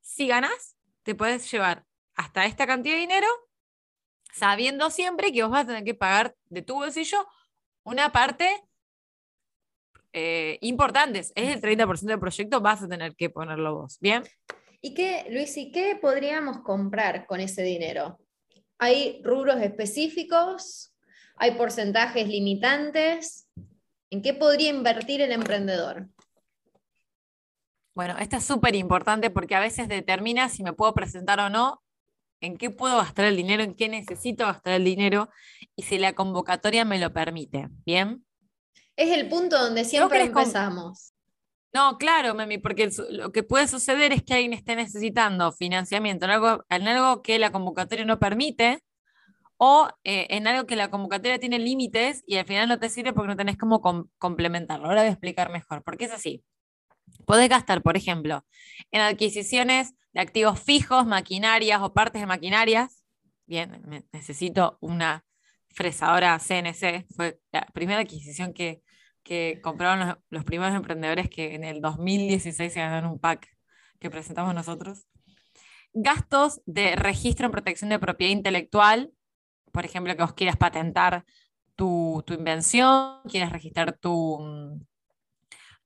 si 0.00 0.28
ganás, 0.28 0.76
te 1.02 1.14
puedes 1.16 1.50
llevar 1.50 1.86
hasta 2.20 2.44
esta 2.44 2.66
cantidad 2.66 2.94
de 2.96 3.00
dinero, 3.00 3.26
sabiendo 4.34 4.90
siempre 4.90 5.32
que 5.32 5.42
vos 5.42 5.50
vas 5.50 5.64
a 5.64 5.68
tener 5.68 5.84
que 5.84 5.94
pagar 5.94 6.36
de 6.50 6.60
tu 6.60 6.74
bolsillo 6.74 7.26
una 7.82 8.12
parte 8.12 8.46
eh, 10.12 10.58
importante. 10.60 11.20
Es 11.20 11.32
el 11.34 11.62
30% 11.62 12.00
del 12.00 12.20
proyecto, 12.20 12.60
vas 12.60 12.82
a 12.82 12.88
tener 12.88 13.16
que 13.16 13.30
ponerlo 13.30 13.74
vos. 13.74 13.98
¿Bien? 14.00 14.22
¿Y 14.82 14.92
qué, 14.92 15.26
Luis, 15.30 15.56
y 15.56 15.72
qué 15.72 15.96
podríamos 15.96 16.58
comprar 16.58 17.26
con 17.26 17.40
ese 17.40 17.62
dinero? 17.62 18.18
¿Hay 18.78 19.22
rubros 19.24 19.60
específicos? 19.62 20.94
¿Hay 21.36 21.52
porcentajes 21.52 22.28
limitantes? 22.28 23.48
¿En 24.10 24.20
qué 24.20 24.34
podría 24.34 24.68
invertir 24.68 25.22
el 25.22 25.32
emprendedor? 25.32 26.06
Bueno, 27.94 28.16
esto 28.18 28.36
es 28.36 28.44
súper 28.44 28.74
importante 28.74 29.30
porque 29.30 29.54
a 29.54 29.60
veces 29.60 29.88
determina 29.88 30.50
si 30.50 30.62
me 30.62 30.74
puedo 30.74 30.92
presentar 30.92 31.40
o 31.40 31.48
no, 31.48 31.82
en 32.40 32.56
qué 32.56 32.70
puedo 32.70 32.96
gastar 32.96 33.26
el 33.26 33.36
dinero, 33.36 33.62
en 33.62 33.74
qué 33.74 33.88
necesito 33.88 34.46
gastar 34.46 34.74
el 34.74 34.84
dinero 34.84 35.28
y 35.76 35.82
si 35.82 35.98
la 35.98 36.14
convocatoria 36.14 36.84
me 36.84 36.98
lo 36.98 37.12
permite. 37.12 37.68
¿Bien? 37.84 38.24
Es 38.96 39.16
el 39.16 39.28
punto 39.28 39.58
donde 39.58 39.84
siempre 39.84 40.22
empezamos. 40.22 41.12
No, 41.72 41.98
claro, 41.98 42.34
Memi, 42.34 42.58
porque 42.58 42.90
lo 43.10 43.30
que 43.30 43.44
puede 43.44 43.68
suceder 43.68 44.12
es 44.12 44.24
que 44.24 44.34
alguien 44.34 44.52
esté 44.52 44.74
necesitando 44.74 45.52
financiamiento 45.52 46.24
en 46.24 46.32
algo, 46.32 46.64
en 46.68 46.88
algo 46.88 47.22
que 47.22 47.38
la 47.38 47.52
convocatoria 47.52 48.04
no 48.04 48.18
permite 48.18 48.82
o 49.56 49.88
eh, 50.04 50.26
en 50.30 50.46
algo 50.46 50.66
que 50.66 50.74
la 50.74 50.90
convocatoria 50.90 51.38
tiene 51.38 51.58
límites 51.58 52.24
y 52.26 52.36
al 52.38 52.46
final 52.46 52.68
no 52.68 52.78
te 52.80 52.88
sirve 52.88 53.12
porque 53.12 53.28
no 53.28 53.36
tenés 53.36 53.56
cómo 53.56 53.80
complementarlo. 54.18 54.86
Ahora 54.86 55.02
voy 55.02 55.08
a 55.08 55.12
explicar 55.12 55.52
mejor, 55.52 55.84
porque 55.84 56.06
es 56.06 56.12
así. 56.12 56.42
Podés 57.26 57.48
gastar, 57.48 57.82
por 57.82 57.96
ejemplo, 57.96 58.44
en 58.90 59.00
adquisiciones 59.00 59.94
de 60.12 60.20
activos 60.20 60.60
fijos, 60.60 61.06
maquinarias 61.06 61.80
o 61.82 61.92
partes 61.92 62.20
de 62.20 62.26
maquinarias. 62.26 63.04
Bien, 63.46 63.82
necesito 64.12 64.78
una 64.80 65.24
fresadora 65.68 66.38
CNC. 66.38 67.06
Fue 67.14 67.40
la 67.52 67.66
primera 67.72 68.00
adquisición 68.00 68.52
que, 68.52 68.82
que 69.22 69.60
compraron 69.62 70.18
los, 70.30 70.44
primeros 70.44 70.74
emprendedores 70.74 71.28
que 71.28 71.54
en 71.54 71.64
el 71.64 71.80
2016 71.80 72.72
se 72.72 72.80
ganaron 72.80 73.12
un 73.12 73.18
pack 73.18 73.48
que 73.98 74.10
presentamos 74.10 74.54
nosotros. 74.54 75.06
Gastos 75.92 76.62
de 76.66 76.96
registro 76.96 77.46
en 77.46 77.52
protección 77.52 77.90
de 77.90 77.98
propiedad 77.98 78.32
intelectual, 78.32 79.12
por 79.72 79.84
ejemplo, 79.84 80.14
que 80.16 80.22
vos 80.22 80.34
quieras 80.34 80.56
patentar 80.56 81.24
tu, 81.74 82.22
tu 82.26 82.34
invención, 82.34 83.20
quieras 83.28 83.52
registrar 83.52 83.96
tu, 83.98 84.80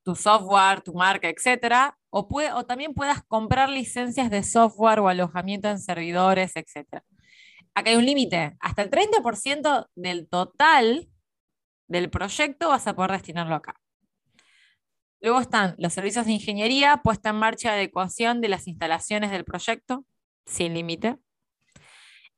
tu 0.05 0.15
software, 0.15 0.81
tu 0.81 0.93
marca, 0.93 1.27
etc. 1.27 1.95
O, 2.11 2.63
también 2.65 2.93
puedas 2.93 3.23
comprar 3.23 3.69
licencias 3.69 4.29
de 4.29 4.43
software 4.43 4.99
o 4.99 5.07
alojamiento 5.09 5.67
en 5.67 5.79
servidores, 5.79 6.55
etc. 6.55 7.01
Acá 7.73 7.89
hay 7.89 7.95
un 7.97 8.05
límite. 8.05 8.55
Hasta 8.59 8.83
el 8.83 8.91
30% 8.91 9.87
del 9.95 10.29
total 10.29 11.09
del 11.87 12.09
proyecto 12.11 12.69
vas 12.69 12.85
a 12.87 12.95
poder 12.95 13.11
destinarlo 13.11 13.55
acá. 13.55 13.75
Luego 15.21 15.41
están 15.41 15.73
los 15.79 15.93
servicios 15.93 16.27
de 16.27 16.33
ingeniería, 16.33 17.01
puesta 17.03 17.31
en 17.31 17.37
marcha 17.37 17.71
de 17.71 17.77
adecuación 17.77 18.41
de 18.41 18.49
las 18.49 18.67
instalaciones 18.67 19.31
del 19.31 19.43
proyecto, 19.43 20.05
sin 20.45 20.75
límite. 20.75 21.17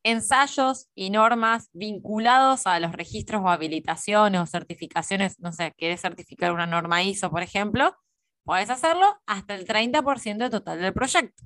Ensayos 0.03 0.87
y 0.95 1.09
normas 1.09 1.69
vinculados 1.73 2.65
a 2.67 2.79
los 2.79 2.93
registros 2.93 3.41
o 3.43 3.49
habilitaciones 3.49 4.41
o 4.41 4.45
certificaciones, 4.45 5.39
no 5.39 5.51
sé, 5.51 5.73
quieres 5.77 6.01
certificar 6.01 6.53
una 6.53 6.65
norma 6.65 7.03
ISO, 7.03 7.29
por 7.29 7.43
ejemplo, 7.43 7.95
puedes 8.43 8.69
hacerlo 8.69 9.21
hasta 9.25 9.55
el 9.55 9.67
30% 9.67 10.49
total 10.49 10.79
del 10.79 10.93
proyecto. 10.93 11.43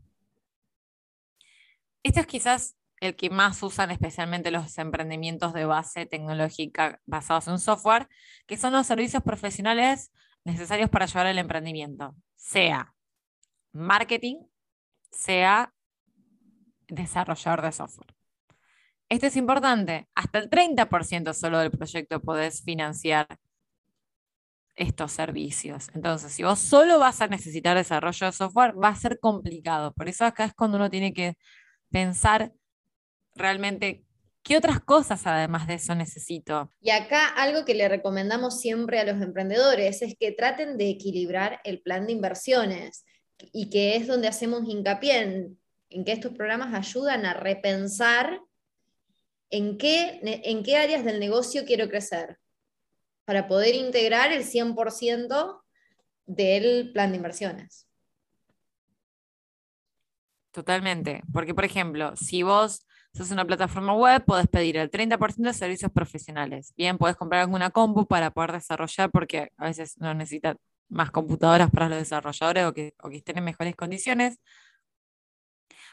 Esto 2.04 2.20
es 2.20 2.28
quizás 2.28 2.76
el 3.00 3.16
que 3.16 3.30
más 3.32 3.62
usan 3.64 3.92
especialmente 3.92 4.52
los 4.52 4.78
emprendimientos 4.78 5.54
de 5.54 5.66
base 5.66 6.06
tecnológica 6.06 7.02
basados 7.06 7.48
en 7.48 7.58
software, 7.58 8.08
que 8.46 8.58
son 8.58 8.74
los 8.74 8.86
servicios 8.86 9.24
profesionales 9.24 10.12
necesarios 10.44 10.90
para 10.90 11.08
llevar 11.08 11.28
el 11.28 11.40
emprendimiento, 11.40 12.16
sea 12.36 12.94
marketing, 13.74 14.38
sea 15.12 15.74
desarrollador 16.88 17.62
de 17.64 17.72
software. 17.72 18.21
Esto 19.12 19.28
es 19.28 19.36
importante, 19.36 20.08
hasta 20.16 20.40
el 20.40 20.50
30% 20.50 21.34
solo 21.34 21.60
del 21.60 21.70
proyecto 21.70 22.22
podés 22.22 22.64
financiar 22.64 23.28
estos 24.74 25.12
servicios. 25.12 25.90
Entonces, 25.94 26.32
si 26.32 26.44
vos 26.44 26.60
solo 26.60 26.98
vas 26.98 27.20
a 27.20 27.28
necesitar 27.28 27.76
desarrollo 27.76 28.28
de 28.28 28.32
software, 28.32 28.74
va 28.82 28.88
a 28.88 28.96
ser 28.96 29.20
complicado. 29.20 29.92
Por 29.92 30.08
eso 30.08 30.24
acá 30.24 30.46
es 30.46 30.54
cuando 30.54 30.78
uno 30.78 30.90
tiene 30.90 31.14
que 31.14 31.36
pensar 31.92 32.54
realmente 33.36 34.06
¿Qué 34.44 34.58
otras 34.58 34.80
cosas 34.80 35.28
además 35.28 35.68
de 35.68 35.76
eso 35.76 35.94
necesito? 35.94 36.72
Y 36.80 36.90
acá 36.90 37.28
algo 37.28 37.64
que 37.64 37.76
le 37.76 37.88
recomendamos 37.88 38.60
siempre 38.60 39.00
a 39.00 39.04
los 39.04 39.22
emprendedores 39.22 40.02
es 40.02 40.16
que 40.20 40.32
traten 40.32 40.78
de 40.78 40.90
equilibrar 40.90 41.60
el 41.64 41.82
plan 41.82 42.08
de 42.08 42.14
inversiones 42.14 43.06
y 43.38 43.70
que 43.70 43.98
es 43.98 44.08
donde 44.08 44.28
hacemos 44.28 44.64
hincapié 44.68 45.22
en, 45.22 45.60
en 45.90 46.06
que 46.06 46.14
estos 46.14 46.34
programas 46.34 46.74
ayudan 46.74 47.28
a 47.28 47.36
repensar 47.36 48.42
en 49.52 49.78
qué, 49.78 50.20
en 50.24 50.64
qué 50.64 50.78
áreas 50.78 51.06
del 51.06 51.20
negocio 51.20 51.66
quiero 51.66 51.88
crecer 51.90 52.40
para 53.26 53.48
poder 53.48 53.76
integrar 53.76 54.32
el 54.32 54.44
100% 54.44 55.64
del 56.26 56.92
plan 56.92 57.12
de 57.12 57.18
inversiones. 57.18 57.88
Totalmente, 60.52 61.22
porque 61.32 61.54
por 61.54 61.66
ejemplo, 61.66 62.16
si 62.16 62.44
vos 62.44 62.86
si 63.14 63.24
es 63.24 63.32
una 63.32 63.46
plataforma 63.46 63.94
web, 63.94 64.24
puedes 64.26 64.48
pedir 64.48 64.78
el 64.78 64.90
30% 64.90 65.50
de 65.50 65.54
servicios 65.54 65.92
profesionales. 65.92 66.74
Bien, 66.78 66.98
puedes 66.98 67.18
comprar 67.18 67.42
alguna 67.42 67.70
compu 67.70 68.08
para 68.08 68.32
poder 68.32 68.54
desarrollar, 68.54 69.12
porque 69.12 69.52
a 69.58 69.66
veces 69.66 69.98
no 69.98 70.14
necesitas 70.14 70.56
más 70.88 71.12
computadoras 71.12 71.70
para 71.72 71.90
los 71.90 71.98
desarrolladores 71.98 72.66
o 72.66 72.74
que, 72.74 72.94
estén 73.12 73.38
en 73.38 73.44
mejores 73.44 73.76
condiciones. 73.76 74.40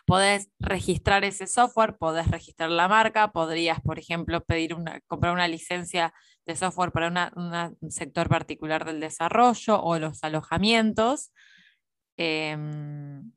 Podés 0.09 0.49
registrar 0.59 1.23
ese 1.25 1.47
software, 1.47 1.99
podés 1.99 2.31
registrar 2.31 2.71
la 2.71 2.89
marca, 2.89 3.31
podrías, 3.31 3.79
por 3.83 3.99
ejemplo, 3.99 4.43
pedir 4.43 4.73
una, 4.73 5.03
comprar 5.03 5.35
una 5.35 5.47
licencia 5.47 6.15
de 6.47 6.57
software 6.57 6.93
para 6.93 7.31
un 7.37 7.91
sector 7.91 8.31
particular 8.31 8.87
del 8.87 9.01
desarrollo 9.01 9.83
o 9.83 9.99
los 9.99 10.25
alojamientos. 10.25 11.31
Em, 12.17 13.31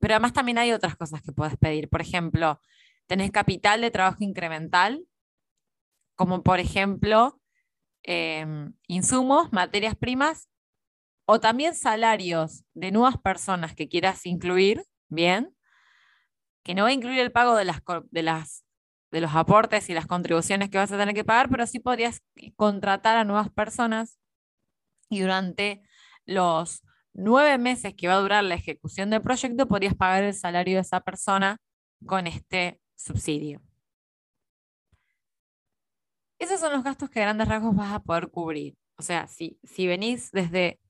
pero 0.00 0.14
además 0.14 0.32
también 0.32 0.58
hay 0.58 0.72
otras 0.72 0.96
cosas 0.96 1.22
que 1.22 1.30
puedes 1.30 1.56
pedir. 1.56 1.88
Por 1.88 2.00
ejemplo, 2.00 2.60
tenés 3.06 3.30
capital 3.30 3.80
de 3.80 3.92
trabajo 3.92 4.24
incremental, 4.24 5.04
como 6.16 6.42
por 6.42 6.58
ejemplo 6.58 7.40
em, 8.02 8.72
insumos, 8.88 9.52
materias 9.52 9.94
primas 9.94 10.48
o 11.26 11.38
también 11.38 11.76
salarios 11.76 12.64
de 12.74 12.90
nuevas 12.90 13.18
personas 13.18 13.76
que 13.76 13.88
quieras 13.88 14.26
incluir, 14.26 14.82
bien, 15.08 15.54
que 16.62 16.74
no 16.74 16.82
va 16.82 16.88
a 16.88 16.92
incluir 16.92 17.20
el 17.20 17.32
pago 17.32 17.56
de, 17.56 17.64
las, 17.64 17.80
de, 18.10 18.22
las, 18.22 18.64
de 19.10 19.20
los 19.20 19.34
aportes 19.34 19.88
y 19.88 19.94
las 19.94 20.06
contribuciones 20.06 20.70
que 20.70 20.78
vas 20.78 20.92
a 20.92 20.98
tener 20.98 21.14
que 21.14 21.24
pagar, 21.24 21.48
pero 21.48 21.66
sí 21.66 21.78
podrías 21.80 22.22
contratar 22.56 23.16
a 23.16 23.24
nuevas 23.24 23.50
personas 23.50 24.18
y 25.08 25.20
durante 25.20 25.82
los 26.26 26.82
nueve 27.14 27.58
meses 27.58 27.94
que 27.94 28.08
va 28.08 28.14
a 28.14 28.20
durar 28.20 28.44
la 28.44 28.54
ejecución 28.54 29.10
del 29.10 29.22
proyecto, 29.22 29.66
podrías 29.66 29.94
pagar 29.94 30.24
el 30.24 30.34
salario 30.34 30.76
de 30.76 30.82
esa 30.82 31.00
persona 31.00 31.58
con 32.06 32.26
este 32.26 32.80
subsidio. 32.96 33.62
Esos 36.38 36.60
son 36.60 36.72
los 36.72 36.84
gastos 36.84 37.10
que 37.10 37.20
a 37.20 37.22
grandes 37.22 37.48
rasgos 37.48 37.74
vas 37.74 37.92
a 37.92 38.00
poder 38.00 38.30
cubrir. 38.30 38.76
O 38.96 39.02
sea, 39.02 39.26
si, 39.26 39.58
si 39.64 39.86
venís 39.86 40.30
desde 40.30 40.80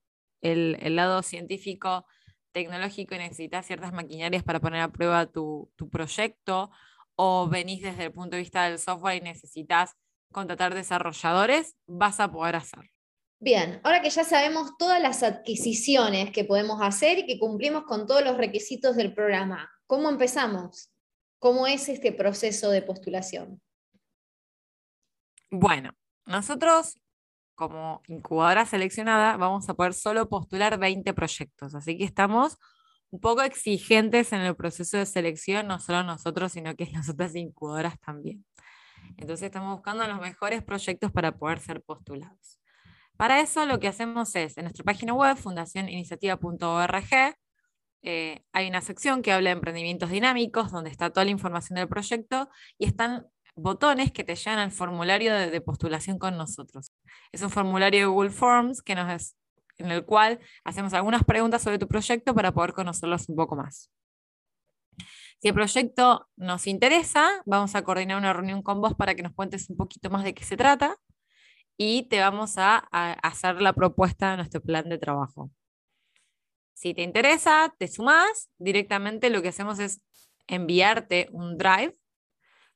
el, 0.42 0.96
lado 0.96 1.22
científico, 1.22 2.06
tecnológico 2.52 3.14
y 3.14 3.18
necesitas 3.18 3.66
ciertas 3.66 3.92
maquinarias 3.92 4.42
para 4.42 4.60
poner 4.60 4.80
a 4.80 4.88
prueba 4.88 5.26
tu, 5.26 5.70
tu 5.76 5.88
proyecto, 5.88 6.70
o 7.16 7.48
venís 7.48 7.82
desde 7.82 8.04
el 8.04 8.12
punto 8.12 8.36
de 8.36 8.42
vista 8.42 8.64
del 8.68 8.78
software 8.78 9.16
y 9.16 9.20
necesitas 9.20 9.96
contratar 10.32 10.74
desarrolladores, 10.74 11.76
vas 11.86 12.20
a 12.20 12.30
poder 12.30 12.56
hacerlo. 12.56 12.88
Bien, 13.40 13.80
ahora 13.84 14.02
que 14.02 14.10
ya 14.10 14.24
sabemos 14.24 14.76
todas 14.78 15.00
las 15.00 15.22
adquisiciones 15.22 16.32
que 16.32 16.44
podemos 16.44 16.80
hacer 16.82 17.20
y 17.20 17.26
que 17.26 17.38
cumplimos 17.38 17.84
con 17.84 18.06
todos 18.06 18.24
los 18.24 18.36
requisitos 18.36 18.96
del 18.96 19.14
programa, 19.14 19.70
¿cómo 19.86 20.10
empezamos? 20.10 20.92
¿Cómo 21.38 21.66
es 21.68 21.88
este 21.88 22.12
proceso 22.12 22.70
de 22.70 22.82
postulación? 22.82 23.62
Bueno, 25.50 25.92
nosotros 26.26 26.98
como 27.58 28.02
incubadora 28.06 28.64
seleccionada 28.66 29.36
vamos 29.36 29.68
a 29.68 29.74
poder 29.74 29.92
solo 29.92 30.28
postular 30.28 30.78
20 30.78 31.12
proyectos, 31.12 31.74
así 31.74 31.98
que 31.98 32.04
estamos 32.04 32.56
un 33.10 33.20
poco 33.20 33.42
exigentes 33.42 34.32
en 34.32 34.42
el 34.42 34.54
proceso 34.54 34.96
de 34.96 35.06
selección, 35.06 35.66
no 35.66 35.80
solo 35.80 36.04
nosotros, 36.04 36.52
sino 36.52 36.76
que 36.76 36.86
las 36.92 37.08
otras 37.08 37.34
incubadoras 37.34 37.98
también. 37.98 38.44
Entonces 39.16 39.46
estamos 39.46 39.74
buscando 39.74 40.06
los 40.06 40.20
mejores 40.20 40.62
proyectos 40.62 41.10
para 41.10 41.32
poder 41.36 41.58
ser 41.58 41.82
postulados. 41.82 42.60
Para 43.16 43.40
eso 43.40 43.66
lo 43.66 43.80
que 43.80 43.88
hacemos 43.88 44.36
es, 44.36 44.56
en 44.56 44.64
nuestra 44.64 44.84
página 44.84 45.12
web, 45.12 45.36
fundacioniniciativa.org, 45.36 47.34
eh, 48.02 48.44
hay 48.52 48.68
una 48.68 48.82
sección 48.82 49.22
que 49.22 49.32
habla 49.32 49.50
de 49.50 49.54
emprendimientos 49.54 50.10
dinámicos, 50.10 50.70
donde 50.70 50.90
está 50.90 51.10
toda 51.10 51.24
la 51.24 51.32
información 51.32 51.74
del 51.76 51.88
proyecto 51.88 52.48
y 52.78 52.86
están 52.86 53.26
botones 53.58 54.12
que 54.12 54.24
te 54.24 54.34
llevan 54.34 54.58
al 54.58 54.72
formulario 54.72 55.34
de, 55.34 55.60
postulación 55.60 56.18
con 56.18 56.36
nosotros. 56.36 56.92
Es 57.32 57.42
un 57.42 57.50
formulario 57.50 58.00
de 58.00 58.06
Google 58.06 58.30
Forms 58.30 58.82
que 58.82 58.94
nos 58.94 59.34
en 59.78 59.92
el 59.92 60.04
cual 60.04 60.40
hacemos 60.64 60.92
algunas 60.92 61.24
preguntas 61.24 61.62
sobre 61.62 61.78
tu 61.78 61.86
proyecto 61.86 62.34
para 62.34 62.52
poder 62.52 62.72
conocerlos 62.72 63.28
un 63.28 63.36
poco 63.36 63.56
más. 63.56 63.90
Si 65.40 65.46
el 65.48 65.54
proyecto 65.54 66.28
nos 66.36 66.66
interesa, 66.66 67.42
vamos 67.46 67.76
a 67.76 67.82
coordinar 67.82 68.18
una 68.18 68.32
reunión 68.32 68.60
con 68.60 68.80
vos 68.80 68.94
para 68.94 69.14
que 69.14 69.22
nos 69.22 69.34
cuentes 69.34 69.70
un 69.70 69.76
poquito 69.76 70.10
más 70.10 70.24
de 70.24 70.34
qué 70.34 70.44
se 70.44 70.56
trata 70.56 70.96
y 71.76 72.08
te 72.08 72.18
vamos 72.18 72.58
a, 72.58 72.78
hacer 73.22 73.62
la 73.62 73.72
propuesta 73.72 74.32
de 74.32 74.38
nuestro 74.38 74.60
plan 74.60 74.88
de 74.88 74.98
trabajo. 74.98 75.52
Si 76.74 76.92
te 76.92 77.02
interesa, 77.02 77.72
te 77.78 77.86
sumas, 77.86 78.50
directamente 78.58 79.30
lo 79.30 79.42
que 79.42 79.48
hacemos 79.48 79.78
es 79.78 80.00
enviarte 80.48 81.28
un 81.30 81.56
drive 81.56 81.96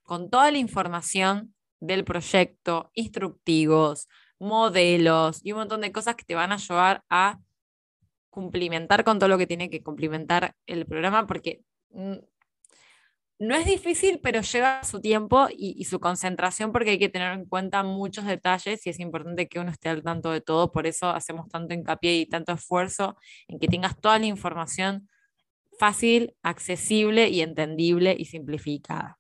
con 0.02 0.30
toda 0.30 0.50
la 0.50 0.58
información 0.58 1.54
del 1.80 2.04
proyecto, 2.04 2.90
instructivos, 2.94 4.08
modelos 4.38 5.40
y 5.44 5.52
un 5.52 5.58
montón 5.58 5.80
de 5.80 5.92
cosas 5.92 6.16
que 6.16 6.24
te 6.24 6.34
van 6.34 6.52
a 6.52 6.56
ayudar 6.56 7.02
a 7.08 7.38
cumplimentar 8.30 9.04
con 9.04 9.18
todo 9.18 9.28
lo 9.28 9.38
que 9.38 9.46
tiene 9.46 9.70
que 9.70 9.82
cumplimentar 9.82 10.54
el 10.66 10.86
programa, 10.86 11.26
porque 11.26 11.62
no 13.42 13.56
es 13.56 13.66
difícil, 13.66 14.20
pero 14.22 14.40
lleva 14.40 14.84
su 14.84 15.00
tiempo 15.00 15.48
y, 15.50 15.84
su 15.84 15.98
concentración 15.98 16.70
porque 16.70 16.90
hay 16.90 16.98
que 16.98 17.08
tener 17.08 17.32
en 17.32 17.44
cuenta 17.44 17.82
muchos 17.82 18.24
detalles 18.24 18.86
y 18.86 18.90
es 18.90 19.00
importante 19.00 19.48
que 19.48 19.58
uno 19.58 19.70
esté 19.70 19.88
al 19.88 20.02
tanto 20.02 20.30
de 20.30 20.40
todo. 20.40 20.70
Por 20.70 20.86
eso 20.86 21.10
hacemos 21.10 21.48
tanto 21.48 21.74
hincapié 21.74 22.20
y 22.20 22.26
tanto 22.26 22.52
esfuerzo 22.52 23.16
en 23.48 23.58
que 23.58 23.66
tengas 23.66 24.00
toda 24.00 24.18
la 24.20 24.26
información 24.26 25.08
fácil, 25.78 26.34
accesible 26.42 27.30
y 27.30 27.40
entendible 27.40 28.14
y 28.16 28.26
simplificada. 28.26 29.18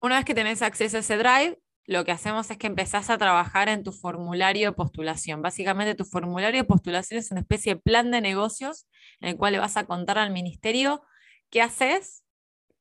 Una 0.00 0.16
vez 0.16 0.24
que 0.24 0.34
tenés 0.34 0.62
acceso 0.62 0.96
a 0.96 1.00
ese 1.00 1.16
drive, 1.16 1.58
lo 1.84 2.04
que 2.04 2.12
hacemos 2.12 2.50
es 2.50 2.58
que 2.58 2.66
empezás 2.66 3.10
a 3.10 3.18
trabajar 3.18 3.68
en 3.68 3.82
tu 3.84 3.92
formulario 3.92 4.70
de 4.70 4.76
postulación. 4.76 5.42
Básicamente 5.42 5.94
tu 5.94 6.04
formulario 6.04 6.60
de 6.60 6.64
postulación 6.64 7.18
es 7.18 7.30
una 7.30 7.40
especie 7.40 7.74
de 7.74 7.80
plan 7.80 8.10
de 8.10 8.20
negocios 8.20 8.86
en 9.20 9.30
el 9.30 9.36
cual 9.36 9.52
le 9.52 9.60
vas 9.60 9.76
a 9.76 9.84
contar 9.84 10.18
al 10.18 10.32
ministerio 10.32 11.02
¿Qué 11.50 11.62
haces? 11.62 12.24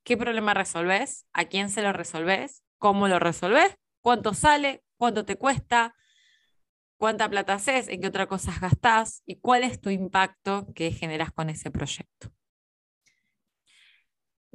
¿Qué 0.04 0.18
problema 0.18 0.54
resolves? 0.54 1.28
¿A 1.34 1.46
quién 1.46 1.70
se 1.70 1.82
lo 1.82 1.94
resolves? 1.94 2.64
¿Cómo 2.78 3.08
lo 3.08 3.20
resolves? 3.20 3.76
¿Cuánto 4.02 4.34
sale? 4.34 4.84
¿Cuánto 4.98 5.26
te 5.26 5.36
cuesta? 5.36 5.96
¿Cuánta 6.98 7.30
plata 7.30 7.54
haces? 7.54 7.88
¿En 7.88 8.02
qué 8.02 8.08
otra 8.08 8.28
cosa 8.28 8.54
gastás? 8.60 9.22
¿Y 9.26 9.40
cuál 9.40 9.64
es 9.64 9.80
tu 9.82 9.90
impacto 9.90 10.68
que 10.74 10.92
generas 10.92 11.32
con 11.32 11.50
ese 11.50 11.70
proyecto? 11.70 12.32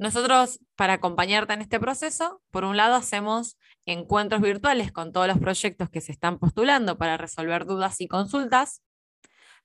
Nosotros, 0.00 0.60
para 0.76 0.94
acompañarte 0.94 1.52
en 1.52 1.60
este 1.60 1.78
proceso, 1.78 2.42
por 2.50 2.64
un 2.64 2.78
lado 2.78 2.94
hacemos 2.94 3.58
encuentros 3.84 4.40
virtuales 4.40 4.92
con 4.92 5.12
todos 5.12 5.28
los 5.28 5.38
proyectos 5.38 5.90
que 5.90 6.00
se 6.00 6.10
están 6.10 6.38
postulando 6.38 6.96
para 6.96 7.18
resolver 7.18 7.66
dudas 7.66 8.00
y 8.00 8.08
consultas, 8.08 8.82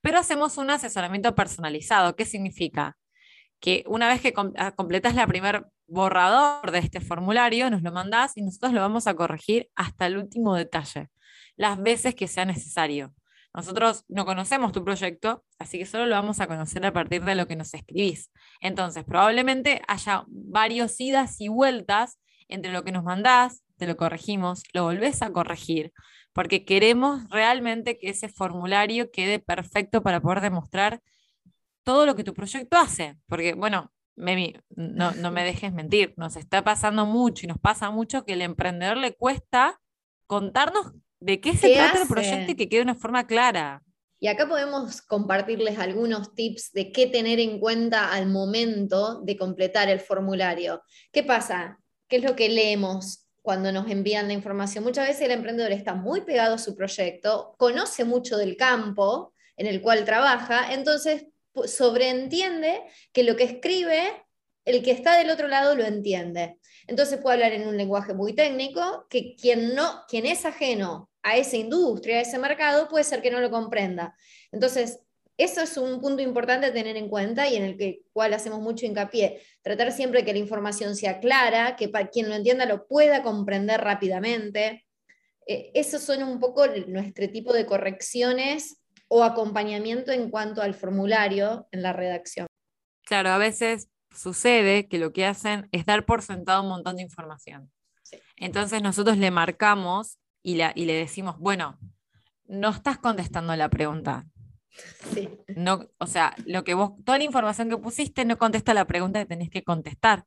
pero 0.01 0.19
hacemos 0.19 0.57
un 0.57 0.69
asesoramiento 0.69 1.35
personalizado. 1.35 2.17
¿Qué 2.17 2.25
significa? 2.25 2.97
que 3.61 3.85
una 3.87 4.09
vez 4.09 4.21
que 4.21 4.33
ah, 4.57 4.73
completas 4.73 5.15
la 5.15 5.25
primer 5.25 5.65
borrador 5.87 6.71
de 6.71 6.79
este 6.79 6.99
formulario, 6.99 7.69
nos 7.69 7.81
lo 7.81 7.91
mandás 7.93 8.35
y 8.35 8.41
nosotros 8.41 8.73
lo 8.73 8.81
vamos 8.81 9.07
a 9.07 9.15
corregir 9.15 9.69
hasta 9.73 10.07
el 10.07 10.17
último 10.17 10.53
detalle, 10.55 11.09
las 11.55 11.81
veces 11.81 12.13
que 12.13 12.27
sea 12.27 12.45
necesario. 12.45 13.15
Nosotros 13.55 14.03
no 14.09 14.25
conocemos 14.25 14.73
tu 14.73 14.83
proyecto, 14.83 15.45
así 15.59 15.77
que 15.77 15.85
solo 15.85 16.05
lo 16.05 16.15
vamos 16.15 16.41
a 16.41 16.47
conocer 16.47 16.85
a 16.85 16.91
partir 16.91 17.23
de 17.23 17.35
lo 17.35 17.47
que 17.47 17.55
nos 17.55 17.73
escribís. 17.73 18.29
Entonces, 18.59 19.05
probablemente 19.05 19.81
haya 19.87 20.25
varios 20.27 20.99
idas 20.99 21.39
y 21.39 21.47
vueltas 21.47 22.19
entre 22.49 22.73
lo 22.73 22.83
que 22.83 22.91
nos 22.91 23.05
mandás, 23.05 23.63
te 23.77 23.87
lo 23.87 23.95
corregimos, 23.95 24.63
lo 24.73 24.83
volvés 24.83 25.21
a 25.21 25.31
corregir, 25.31 25.93
porque 26.33 26.65
queremos 26.65 27.29
realmente 27.29 27.97
que 27.97 28.09
ese 28.09 28.27
formulario 28.27 29.09
quede 29.09 29.39
perfecto 29.39 30.03
para 30.03 30.19
poder 30.19 30.41
demostrar 30.41 31.01
todo 31.83 32.05
lo 32.05 32.15
que 32.15 32.25
tu 32.25 32.33
proyecto 32.33 32.77
hace. 32.77 33.17
Porque, 33.25 33.53
bueno, 33.53 33.93
Memi, 34.17 34.53
no, 34.75 35.11
no 35.11 35.31
me 35.31 35.45
dejes 35.45 35.71
mentir, 35.73 36.13
nos 36.17 36.35
está 36.35 36.61
pasando 36.63 37.05
mucho 37.05 37.45
y 37.45 37.47
nos 37.47 37.59
pasa 37.59 37.89
mucho 37.89 38.25
que 38.25 38.33
el 38.33 38.41
emprendedor 38.41 38.97
le 38.97 39.15
cuesta 39.15 39.79
contarnos 40.27 40.93
de 41.25 41.41
qué 41.41 41.57
se 41.57 41.73
trata 41.73 42.01
el 42.03 42.07
proyecto 42.07 42.51
y 42.51 42.55
que 42.55 42.69
quede 42.69 42.79
de 42.79 42.83
una 42.83 42.95
forma 42.95 43.25
clara. 43.25 43.81
Y 44.19 44.27
acá 44.27 44.47
podemos 44.47 45.01
compartirles 45.01 45.79
algunos 45.79 46.35
tips 46.35 46.71
de 46.71 46.91
qué 46.91 47.07
tener 47.07 47.39
en 47.39 47.59
cuenta 47.59 48.13
al 48.13 48.27
momento 48.27 49.21
de 49.21 49.35
completar 49.35 49.89
el 49.89 49.99
formulario. 49.99 50.83
¿Qué 51.11 51.23
pasa? 51.23 51.79
¿Qué 52.07 52.17
es 52.17 52.23
lo 52.23 52.35
que 52.35 52.49
leemos 52.49 53.27
cuando 53.41 53.71
nos 53.71 53.89
envían 53.89 54.27
la 54.27 54.33
información? 54.33 54.83
Muchas 54.83 55.07
veces 55.07 55.23
el 55.23 55.31
emprendedor 55.31 55.71
está 55.71 55.95
muy 55.95 56.21
pegado 56.21 56.55
a 56.55 56.59
su 56.59 56.75
proyecto, 56.75 57.55
conoce 57.57 58.05
mucho 58.05 58.37
del 58.37 58.55
campo 58.55 59.33
en 59.57 59.65
el 59.65 59.81
cual 59.81 60.05
trabaja, 60.05 60.73
entonces 60.73 61.25
sobreentiende 61.65 62.83
que 63.13 63.23
lo 63.23 63.35
que 63.35 63.45
escribe, 63.45 64.24
el 64.65 64.83
que 64.83 64.91
está 64.91 65.17
del 65.17 65.29
otro 65.29 65.47
lado 65.47 65.75
lo 65.75 65.85
entiende. 65.85 66.57
Entonces 66.87 67.19
puede 67.19 67.35
hablar 67.35 67.53
en 67.53 67.67
un 67.67 67.77
lenguaje 67.77 68.13
muy 68.13 68.33
técnico 68.33 69.07
que 69.09 69.35
quien, 69.35 69.75
no, 69.75 70.03
quien 70.07 70.25
es 70.25 70.45
ajeno 70.45 71.09
a 71.23 71.37
esa 71.37 71.57
industria, 71.57 72.17
a 72.17 72.21
ese 72.21 72.37
mercado, 72.37 72.89
puede 72.89 73.03
ser 73.03 73.21
que 73.21 73.31
no 73.31 73.39
lo 73.39 73.49
comprenda. 73.49 74.15
Entonces, 74.51 74.99
eso 75.37 75.61
es 75.61 75.75
un 75.77 75.99
punto 75.99 76.21
importante 76.21 76.67
a 76.67 76.73
tener 76.73 76.95
en 76.95 77.09
cuenta 77.09 77.47
y 77.47 77.55
en 77.55 77.63
el 77.63 77.77
que, 77.77 78.03
cual 78.13 78.33
hacemos 78.33 78.59
mucho 78.61 78.85
hincapié. 78.85 79.41
Tratar 79.61 79.91
siempre 79.91 80.23
que 80.23 80.33
la 80.33 80.39
información 80.39 80.95
sea 80.95 81.19
clara, 81.19 81.75
que 81.75 81.89
para 81.89 82.07
quien 82.07 82.29
lo 82.29 82.35
entienda 82.35 82.65
lo 82.65 82.87
pueda 82.87 83.21
comprender 83.21 83.81
rápidamente. 83.81 84.85
Eh, 85.47 85.71
esos 85.73 86.01
son 86.01 86.23
un 86.23 86.39
poco 86.39 86.65
nuestro 86.87 87.29
tipo 87.29 87.53
de 87.53 87.65
correcciones 87.65 88.81
o 89.07 89.23
acompañamiento 89.23 90.11
en 90.11 90.29
cuanto 90.29 90.61
al 90.61 90.73
formulario 90.73 91.67
en 91.71 91.83
la 91.83 91.93
redacción. 91.93 92.47
Claro, 93.03 93.29
a 93.29 93.37
veces 93.37 93.89
sucede 94.15 94.87
que 94.87 94.97
lo 94.97 95.13
que 95.13 95.25
hacen 95.25 95.67
es 95.71 95.85
dar 95.85 96.05
por 96.05 96.21
sentado 96.21 96.63
un 96.63 96.69
montón 96.69 96.97
de 96.97 97.03
información. 97.03 97.71
Entonces 98.37 98.81
nosotros 98.81 99.17
le 99.17 99.31
marcamos 99.31 100.19
y, 100.43 100.61
y, 100.75 100.85
le 100.85 100.93
decimos, 100.93 101.37
bueno, 101.39 101.79
no 102.45 102.69
estás 102.69 102.97
contestando 102.97 103.55
la 103.55 103.69
pregunta. 103.69 104.25
Sí. 105.13 105.29
No, 105.55 105.87
o 105.97 106.07
sea, 106.07 106.35
lo 106.45 106.63
que 106.63 106.73
vos, 106.73 106.91
toda 107.03 107.17
la 107.17 107.23
información 107.23 107.69
que 107.69 107.77
pusiste 107.77 108.25
no 108.25 108.37
contesta 108.37 108.73
la 108.73 108.85
pregunta 108.85 109.19
que 109.19 109.25
tenés 109.25 109.49
que 109.49 109.63
contestar. 109.63 110.25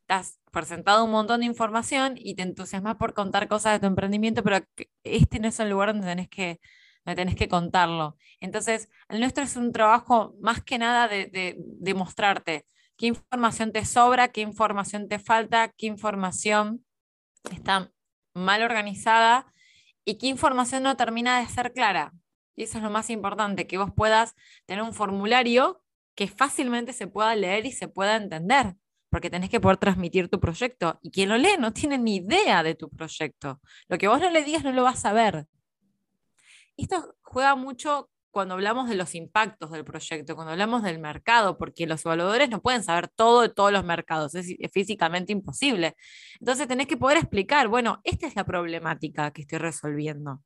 Estás 0.00 0.38
por 0.52 0.64
sentado 0.64 1.04
un 1.04 1.10
montón 1.10 1.40
de 1.40 1.46
información 1.46 2.14
y 2.16 2.34
te 2.34 2.42
entusiasmas 2.42 2.96
por 2.96 3.14
contar 3.14 3.48
cosas 3.48 3.74
de 3.74 3.80
tu 3.80 3.86
emprendimiento, 3.86 4.42
pero 4.42 4.58
este 5.02 5.38
no 5.38 5.48
es 5.48 5.58
el 5.60 5.70
lugar 5.70 5.92
donde 5.92 6.06
tenés 6.06 6.28
que 6.28 6.60
me 7.08 7.14
tenés 7.14 7.36
que 7.36 7.48
contarlo. 7.48 8.18
Entonces, 8.38 8.90
el 9.08 9.20
nuestro 9.20 9.42
es 9.42 9.56
un 9.56 9.72
trabajo 9.72 10.34
más 10.42 10.62
que 10.62 10.76
nada 10.76 11.08
de, 11.08 11.56
de, 11.56 11.94
mostrarte 11.94 12.66
qué 12.98 13.06
información 13.06 13.72
te 13.72 13.84
sobra, 13.86 14.28
qué 14.28 14.42
información 14.42 15.08
te 15.08 15.18
falta, 15.18 15.68
qué 15.68 15.86
información 15.86 16.84
está 17.50 17.90
mal 18.34 18.62
organizada 18.62 19.50
y 20.04 20.18
qué 20.18 20.26
información 20.26 20.82
no 20.82 20.96
termina 20.96 21.40
de 21.40 21.46
ser 21.46 21.72
clara. 21.72 22.12
Y 22.56 22.64
eso 22.64 22.76
es 22.78 22.84
lo 22.84 22.90
más 22.90 23.08
importante, 23.08 23.66
que 23.66 23.78
vos 23.78 23.90
puedas 23.96 24.34
tener 24.66 24.82
un 24.82 24.92
formulario 24.92 25.82
que 26.14 26.28
fácilmente 26.28 26.92
se 26.92 27.06
pueda 27.06 27.34
leer 27.36 27.64
y 27.64 27.72
se 27.72 27.88
pueda 27.88 28.16
entender, 28.16 28.74
porque 29.08 29.30
tenés 29.30 29.48
que 29.48 29.60
poder 29.60 29.78
transmitir 29.78 30.28
tu 30.28 30.40
proyecto. 30.40 30.98
Y 31.00 31.10
quien 31.10 31.30
lo 31.30 31.38
lee 31.38 31.56
no 31.58 31.72
tiene 31.72 31.96
ni 31.96 32.16
idea 32.16 32.62
de 32.62 32.74
tu 32.74 32.90
proyecto. 32.90 33.60
Lo 33.88 33.96
que 33.96 34.08
vos 34.08 34.20
no 34.20 34.28
le 34.28 34.42
digas 34.42 34.64
no 34.64 34.72
lo 34.72 34.82
vas 34.82 35.04
a 35.04 35.12
ver 35.12 35.46
esto 36.78 37.16
juega 37.22 37.56
mucho 37.56 38.08
cuando 38.30 38.54
hablamos 38.54 38.88
de 38.88 38.94
los 38.94 39.14
impactos 39.14 39.70
del 39.70 39.84
proyecto, 39.84 40.34
cuando 40.34 40.52
hablamos 40.52 40.82
del 40.82 40.98
mercado, 40.98 41.58
porque 41.58 41.86
los 41.86 42.04
evaluadores 42.04 42.48
no 42.50 42.60
pueden 42.60 42.82
saber 42.82 43.08
todo 43.08 43.42
de 43.42 43.48
todos 43.48 43.72
los 43.72 43.84
mercados, 43.84 44.34
es, 44.34 44.54
físicamente 44.72 45.32
imposible. 45.32 45.96
Entonces 46.40 46.68
tenés 46.68 46.86
que 46.86 46.96
poder 46.96 47.18
explicar, 47.18 47.68
bueno, 47.68 48.00
esta 48.04 48.26
es 48.26 48.36
la 48.36 48.44
problemática 48.44 49.30
que 49.32 49.42
estoy 49.42 49.58
resolviendo. 49.58 50.42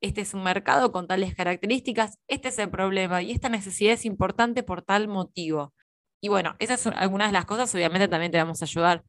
Este 0.00 0.22
es 0.22 0.34
un 0.34 0.42
mercado 0.42 0.92
con 0.92 1.06
tales 1.06 1.34
características, 1.34 2.18
este 2.26 2.48
es 2.48 2.58
el 2.58 2.70
problema 2.70 3.22
y 3.22 3.32
esta 3.32 3.48
necesidad 3.48 3.92
es 3.92 4.04
importante 4.04 4.62
por 4.62 4.82
tal 4.82 5.08
motivo. 5.08 5.74
Y 6.20 6.28
bueno, 6.28 6.56
esas 6.58 6.80
son 6.80 6.94
algunas 6.94 7.28
de 7.28 7.32
las 7.34 7.46
cosas, 7.46 7.74
obviamente 7.74 8.08
también 8.08 8.32
te 8.32 8.38
vamos 8.38 8.62
a 8.62 8.64
ayudar 8.64 9.04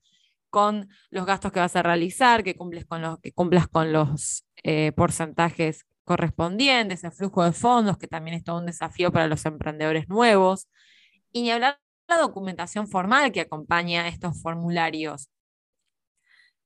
con 0.49 0.89
los 1.09 1.25
gastos 1.25 1.51
que 1.51 1.59
vas 1.59 1.75
a 1.75 1.83
realizar, 1.83 2.43
que, 2.43 2.55
cumples 2.55 2.85
con 2.85 3.01
los, 3.01 3.19
que 3.19 3.31
cumplas 3.31 3.67
con 3.67 3.93
los 3.93 4.45
eh, 4.63 4.91
porcentajes 4.91 5.85
correspondientes, 6.11 7.05
el 7.05 7.13
flujo 7.13 7.45
de 7.45 7.53
fondos, 7.53 7.97
que 7.97 8.05
también 8.05 8.35
es 8.35 8.43
todo 8.43 8.57
un 8.57 8.65
desafío 8.65 9.13
para 9.13 9.27
los 9.27 9.45
emprendedores 9.45 10.09
nuevos, 10.09 10.67
y 11.31 11.43
ni 11.43 11.51
hablar 11.51 11.79
de 12.09 12.15
la 12.15 12.21
documentación 12.21 12.89
formal 12.89 13.31
que 13.31 13.39
acompaña 13.39 14.09
estos 14.09 14.41
formularios. 14.41 15.29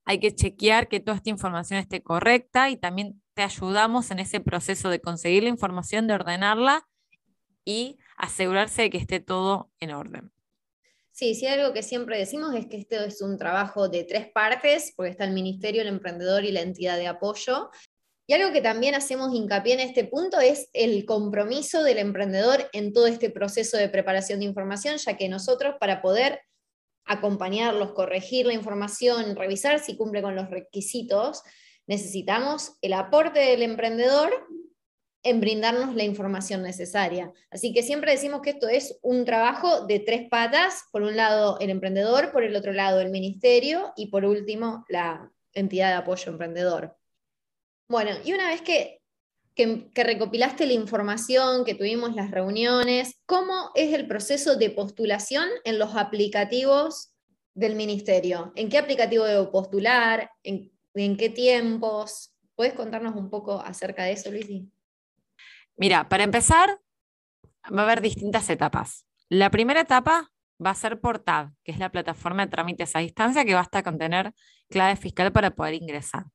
Hay 0.04 0.20
que 0.20 0.34
chequear 0.34 0.88
que 0.88 1.00
toda 1.00 1.18
esta 1.18 1.30
información 1.30 1.80
esté 1.80 2.02
correcta 2.02 2.72
y 2.72 2.78
también 2.78 3.22
te 3.36 3.44
ayudamos 3.44 4.10
en 4.10 4.18
ese 4.18 4.40
proceso 4.40 4.90
de 4.90 5.00
conseguir 5.00 5.44
la 5.44 5.50
información, 5.50 6.08
de 6.08 6.16
ordenarla 6.16 6.88
y 7.66 8.00
asegurarse 8.18 8.82
de 8.82 8.90
que 8.90 8.98
esté 8.98 9.20
todo 9.20 9.70
en 9.80 9.92
orden. 9.92 10.32
Sí, 11.12 11.36
sí, 11.36 11.46
algo 11.46 11.72
que 11.72 11.84
siempre 11.84 12.18
decimos 12.18 12.56
es 12.56 12.66
que 12.66 12.78
esto 12.78 12.96
es 12.96 13.22
un 13.22 13.38
trabajo 13.38 13.90
de 13.90 14.06
tres 14.06 14.28
partes, 14.32 14.92
porque 14.96 15.12
está 15.12 15.26
el 15.26 15.34
ministerio, 15.34 15.84
el 15.84 15.88
emprendedor 15.88 16.44
y 16.46 16.52
la 16.52 16.62
entidad 16.62 16.98
de 16.98 17.08
apoyo, 17.08 17.70
y 18.28 18.34
algo 18.34 18.52
que 18.52 18.62
también 18.62 18.96
hacemos 18.96 19.34
hincapié 19.34 19.74
en 19.74 19.80
este 19.82 20.04
punto 20.04 20.40
es 20.40 20.70
el 20.74 21.06
compromiso 21.06 21.84
del 21.84 22.00
emprendedor 22.00 22.70
en 22.74 22.92
todo 22.92 23.08
este 23.08 23.30
proceso 23.30 23.78
de 23.78 23.90
preparación 23.90 24.40
de 24.40 24.46
información, 24.46 24.98
ya 24.98 25.16
que 25.16 25.30
nosotros 25.30 25.76
para 25.80 26.02
poder 26.02 26.42
acompañarlos, 27.06 27.94
corregir 27.94 28.48
la 28.48 28.54
información, 28.54 29.36
revisar 29.36 29.80
si 29.80 29.96
cumple 29.96 30.24
con 30.24 30.36
los 30.36 30.50
requisitos, 30.50 31.44
necesitamos 31.86 32.78
el 32.82 32.94
aporte 32.94 33.40
del 33.40 33.62
emprendedor 33.62 34.32
en 35.22 35.40
brindarnos 35.40 35.96
la 35.96 36.04
información 36.04 36.64
necesaria. 36.64 37.32
Así 37.52 37.74
que 37.74 37.84
siempre 37.84 38.12
decimos 38.12 38.42
que 38.42 38.52
esto 38.52 38.68
es 38.68 39.00
un 39.02 39.26
trabajo 39.26 39.86
de 39.86 40.00
tres 40.00 40.28
patas, 40.30 40.84
por 40.92 41.04
un 41.04 41.16
lado 41.16 41.60
el 41.60 41.70
emprendedor, 41.70 42.32
por 42.32 42.44
el 42.44 42.56
otro 42.56 42.74
lado 42.74 43.02
el 43.02 43.12
ministerio 43.12 43.94
y 43.96 44.08
por 44.08 44.26
último 44.26 44.84
la 44.88 45.32
entidad 45.54 45.90
de 45.90 45.96
apoyo 45.96 46.32
emprendedor. 46.32 46.96
Bueno, 47.88 48.12
y 48.24 48.34
una 48.34 48.48
vez 48.48 48.62
que 48.62 49.02
que, 49.56 49.90
recopilaste 49.96 50.68
la 50.68 50.74
información, 50.74 51.64
que 51.64 51.76
tuvimos 51.76 52.14
las 52.14 52.30
reuniones, 52.30 53.16
¿cómo 53.26 53.72
es 53.74 53.94
el 53.94 54.08
proceso 54.08 54.58
de 54.58 54.70
postulación 54.70 55.48
en 55.64 55.80
los 55.80 55.96
aplicativos 55.96 57.14
del 57.54 57.76
ministerio? 57.76 58.52
¿En 58.56 58.70
qué 58.70 58.78
aplicativo 58.78 59.24
debo 59.24 59.52
postular? 59.52 60.30
¿En, 60.44 60.72
en 60.94 61.18
qué 61.18 61.30
tiempos? 61.30 62.34
¿Puedes 62.56 62.74
contarnos 62.74 63.16
un 63.16 63.30
poco 63.30 63.60
acerca 63.62 64.04
de 64.04 64.12
eso, 64.12 64.30
Luisi? 64.30 64.70
Mira, 65.78 66.08
para 66.10 66.24
empezar, 66.24 66.80
va 67.66 67.82
a 67.82 67.86
haber 67.86 68.02
distintas 68.02 68.50
etapas. 68.50 69.06
La 69.30 69.50
primera 69.50 69.82
etapa 69.82 70.32
va 70.64 70.70
a 70.70 70.76
ser 70.76 71.00
por 71.00 71.20
TAD, 71.20 71.50
que 71.64 71.72
es 71.72 71.80
la 71.80 71.92
plataforma 71.92 72.46
de 72.46 72.52
trámites 72.52 72.96
a 72.96 73.00
distancia 73.00 73.46
que 73.46 73.54
basta 73.54 73.84
con 73.84 73.98
tener 73.98 74.34
clave 74.70 74.96
fiscal 74.96 75.32
para 75.32 75.52
poder 75.52 75.74
ingresar. 75.74 76.26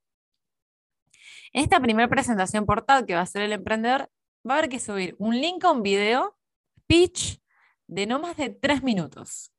En 1.53 1.65
esta 1.65 1.81
primera 1.81 2.09
presentación 2.09 2.65
por 2.65 2.83
TAD 2.83 3.07
que 3.07 3.15
va 3.15 3.21
a 3.21 3.25
hacer 3.25 3.43
el 3.43 3.53
emprendedor, 3.53 4.11
va 4.49 4.55
a 4.55 4.59
haber 4.59 4.71
que 4.71 4.79
subir 4.79 5.17
un 5.19 5.41
link 5.41 5.65
a 5.65 5.73
un 5.73 5.83
video, 5.83 6.39
pitch, 6.87 7.41
de 7.89 8.07
no 8.07 8.21
más 8.21 8.37
de 8.37 8.51
tres 8.51 8.83
minutos. 8.83 9.53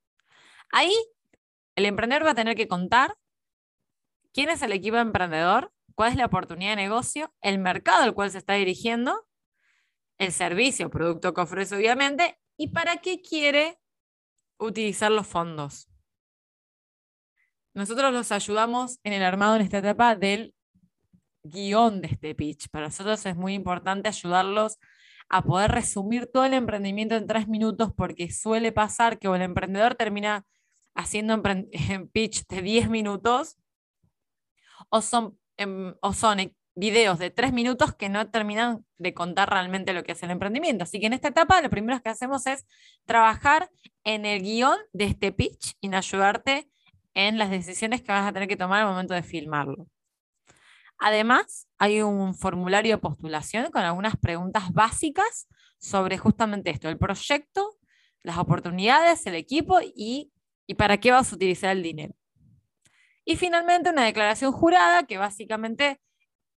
Ahí 0.72 0.94
el 1.76 1.86
emprendedor 1.86 2.26
va 2.26 2.32
a 2.32 2.36
tener 2.36 2.56
que 2.56 2.68
contar 2.68 3.18
quién 4.34 4.50
es 4.50 4.62
el 4.62 4.72
equipo 4.72 4.98
emprendedor, 4.98 5.74
cuál 5.96 6.12
es 6.12 6.18
la 6.18 6.28
oportunidad 6.28 6.72
de 6.72 6.84
negocio, 6.84 7.34
el 7.42 7.60
mercado 7.60 8.04
al 8.04 8.14
cual 8.14 8.32
se 8.32 8.38
está 8.38 8.54
dirigiendo, 8.54 9.28
el 10.18 10.32
servicio 10.32 10.88
o 10.88 10.90
producto 10.90 11.34
que 11.34 11.42
ofrece 11.42 11.76
obviamente, 11.76 12.40
y 12.56 12.70
para 12.70 12.98
qué 12.98 13.22
quiere 13.22 13.80
utilizar 14.58 15.12
los 15.12 15.28
fondos. 15.28 15.90
Nosotros 17.74 18.14
los 18.14 18.32
ayudamos 18.32 19.00
en 19.04 19.14
el 19.14 19.24
armado 19.24 19.56
en 19.56 19.62
esta 19.62 19.80
etapa 19.80 20.16
del 20.16 20.54
guion 21.44 22.02
de 22.02 22.08
este 22.10 22.36
pitch. 22.36 22.70
Para 22.70 22.88
nosotros 22.88 23.26
es 23.26 23.36
muy 23.36 23.54
importante 23.54 24.10
ayudarlos 24.10 24.78
a 25.30 25.44
poder 25.44 25.72
resumir 25.72 26.28
todo 26.28 26.46
el 26.46 26.54
emprendimiento 26.54 27.16
en 27.16 27.28
tres 27.28 27.48
minutos 27.48 27.92
porque 27.96 28.32
suele 28.32 28.72
pasar 28.72 29.18
que 29.18 29.28
el 29.28 29.42
emprendedor 29.42 29.96
termina 29.96 30.46
haciendo 30.96 31.36
un 31.36 31.42
pitch 32.14 32.46
de 32.48 32.62
10 32.62 32.90
minutos 32.90 33.58
o 34.90 35.02
son, 35.02 35.38
em, 35.58 35.96
o 36.02 36.14
son 36.14 36.54
videos 36.76 37.20
de 37.20 37.30
tres 37.30 37.54
minutos 37.54 37.94
que 37.96 38.10
no 38.10 38.30
terminan 38.30 38.86
de 38.98 39.14
contar 39.14 39.50
realmente 39.50 39.94
lo 39.94 40.04
que 40.04 40.14
es 40.14 40.24
el 40.24 40.32
emprendimiento. 40.32 40.84
Así 40.84 41.00
que 41.00 41.08
en 41.08 41.14
esta 41.14 41.30
etapa 41.30 41.62
lo 41.62 41.70
primero 41.70 42.02
que 42.02 42.10
hacemos 42.10 42.46
es 42.48 42.66
trabajar 43.06 43.70
en 44.04 44.26
el 44.26 44.42
guion 44.42 44.78
de 44.94 45.06
este 45.06 45.32
pitch 45.32 45.76
y 45.82 45.94
ayudarte 45.94 46.70
en 47.14 47.38
las 47.38 47.52
decisiones 47.52 48.02
que 48.02 48.12
vas 48.12 48.28
a 48.28 48.34
tener 48.34 48.48
que 48.48 48.58
tomar 48.58 48.82
al 48.82 48.90
momento 48.90 49.14
de 49.14 49.24
filmarlo. 49.24 49.88
Además, 51.04 51.68
hay 51.80 52.04
un 52.04 52.36
formulario 52.36 52.96
de 52.96 53.02
postulación 53.02 53.72
con 53.72 53.82
algunas 53.82 54.16
preguntas 54.18 54.72
básicas 54.72 55.48
sobre 55.80 56.20
justamente 56.20 56.70
esto, 56.70 56.90
el 56.90 57.00
proyecto, 57.00 57.80
las 58.22 58.38
oportunidades, 58.38 59.26
el 59.26 59.34
equipo 59.34 59.80
y, 59.82 60.32
y 60.68 60.76
para 60.76 61.00
qué 61.00 61.10
vas 61.10 61.32
a 61.32 61.36
utilizar 61.36 61.76
el 61.76 61.82
dinero. 61.82 62.14
Y 63.26 63.36
finalmente 63.36 63.90
una 63.90 64.06
declaración 64.06 64.52
jurada 64.52 65.08
que 65.08 65.18
básicamente 65.18 66.00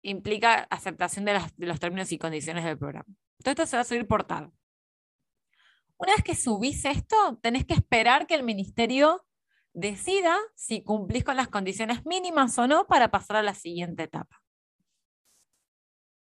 implica 0.01 0.67
aceptación 0.69 1.23
de, 1.23 1.39
los 1.59 1.79
términos 1.79 2.11
y 2.11 2.17
condiciones 2.17 2.65
del 2.65 2.77
programa. 2.77 3.07
Todo 3.41 3.51
esto 3.51 3.65
se 3.65 3.77
va 3.77 3.81
a 3.83 3.85
subir 3.85 4.05
por. 4.05 4.27
Una 4.29 6.15
vez 6.15 6.23
que 6.25 6.35
subís 6.35 6.83
esto, 6.83 7.39
tenés 7.41 7.65
que 7.65 7.75
esperar 7.75 8.27
que 8.27 8.35
el 8.35 8.43
ministerio 8.43 9.25
decida 9.73 10.37
si 10.55 10.83
cumplís 10.83 11.23
con 11.23 11.35
las 11.35 11.47
condiciones 11.47 12.05
mínimas 12.05 12.57
o 12.57 12.67
no 12.67 12.87
para 12.87 13.11
pasar 13.11 13.37
a 13.37 13.43
la 13.43 13.53
siguiente 13.53 14.03
etapa. 14.03 14.41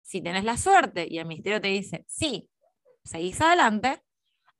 Si 0.02 0.22
tenés 0.22 0.44
la 0.44 0.56
suerte 0.56 1.06
y 1.08 1.18
el 1.18 1.26
ministerio 1.26 1.60
te 1.60 1.68
dice, 1.68 2.04
sí, 2.06 2.48
seguís 3.04 3.40
adelante, 3.40 4.02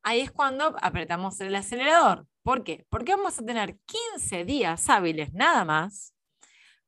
ahí 0.03 0.21
es 0.21 0.31
cuando 0.31 0.77
apretamos 0.83 1.41
el 1.41 1.55
acelerador. 1.55 2.27
¿Por 2.43 2.65
qué? 2.65 2.87
Porque 2.89 3.15
vamos 3.15 3.39
a 3.39 3.45
tener 3.45 3.79
15 3.87 4.45
días 4.45 4.89
hábiles 4.89 5.33
nada 5.33 5.65
más 5.65 6.15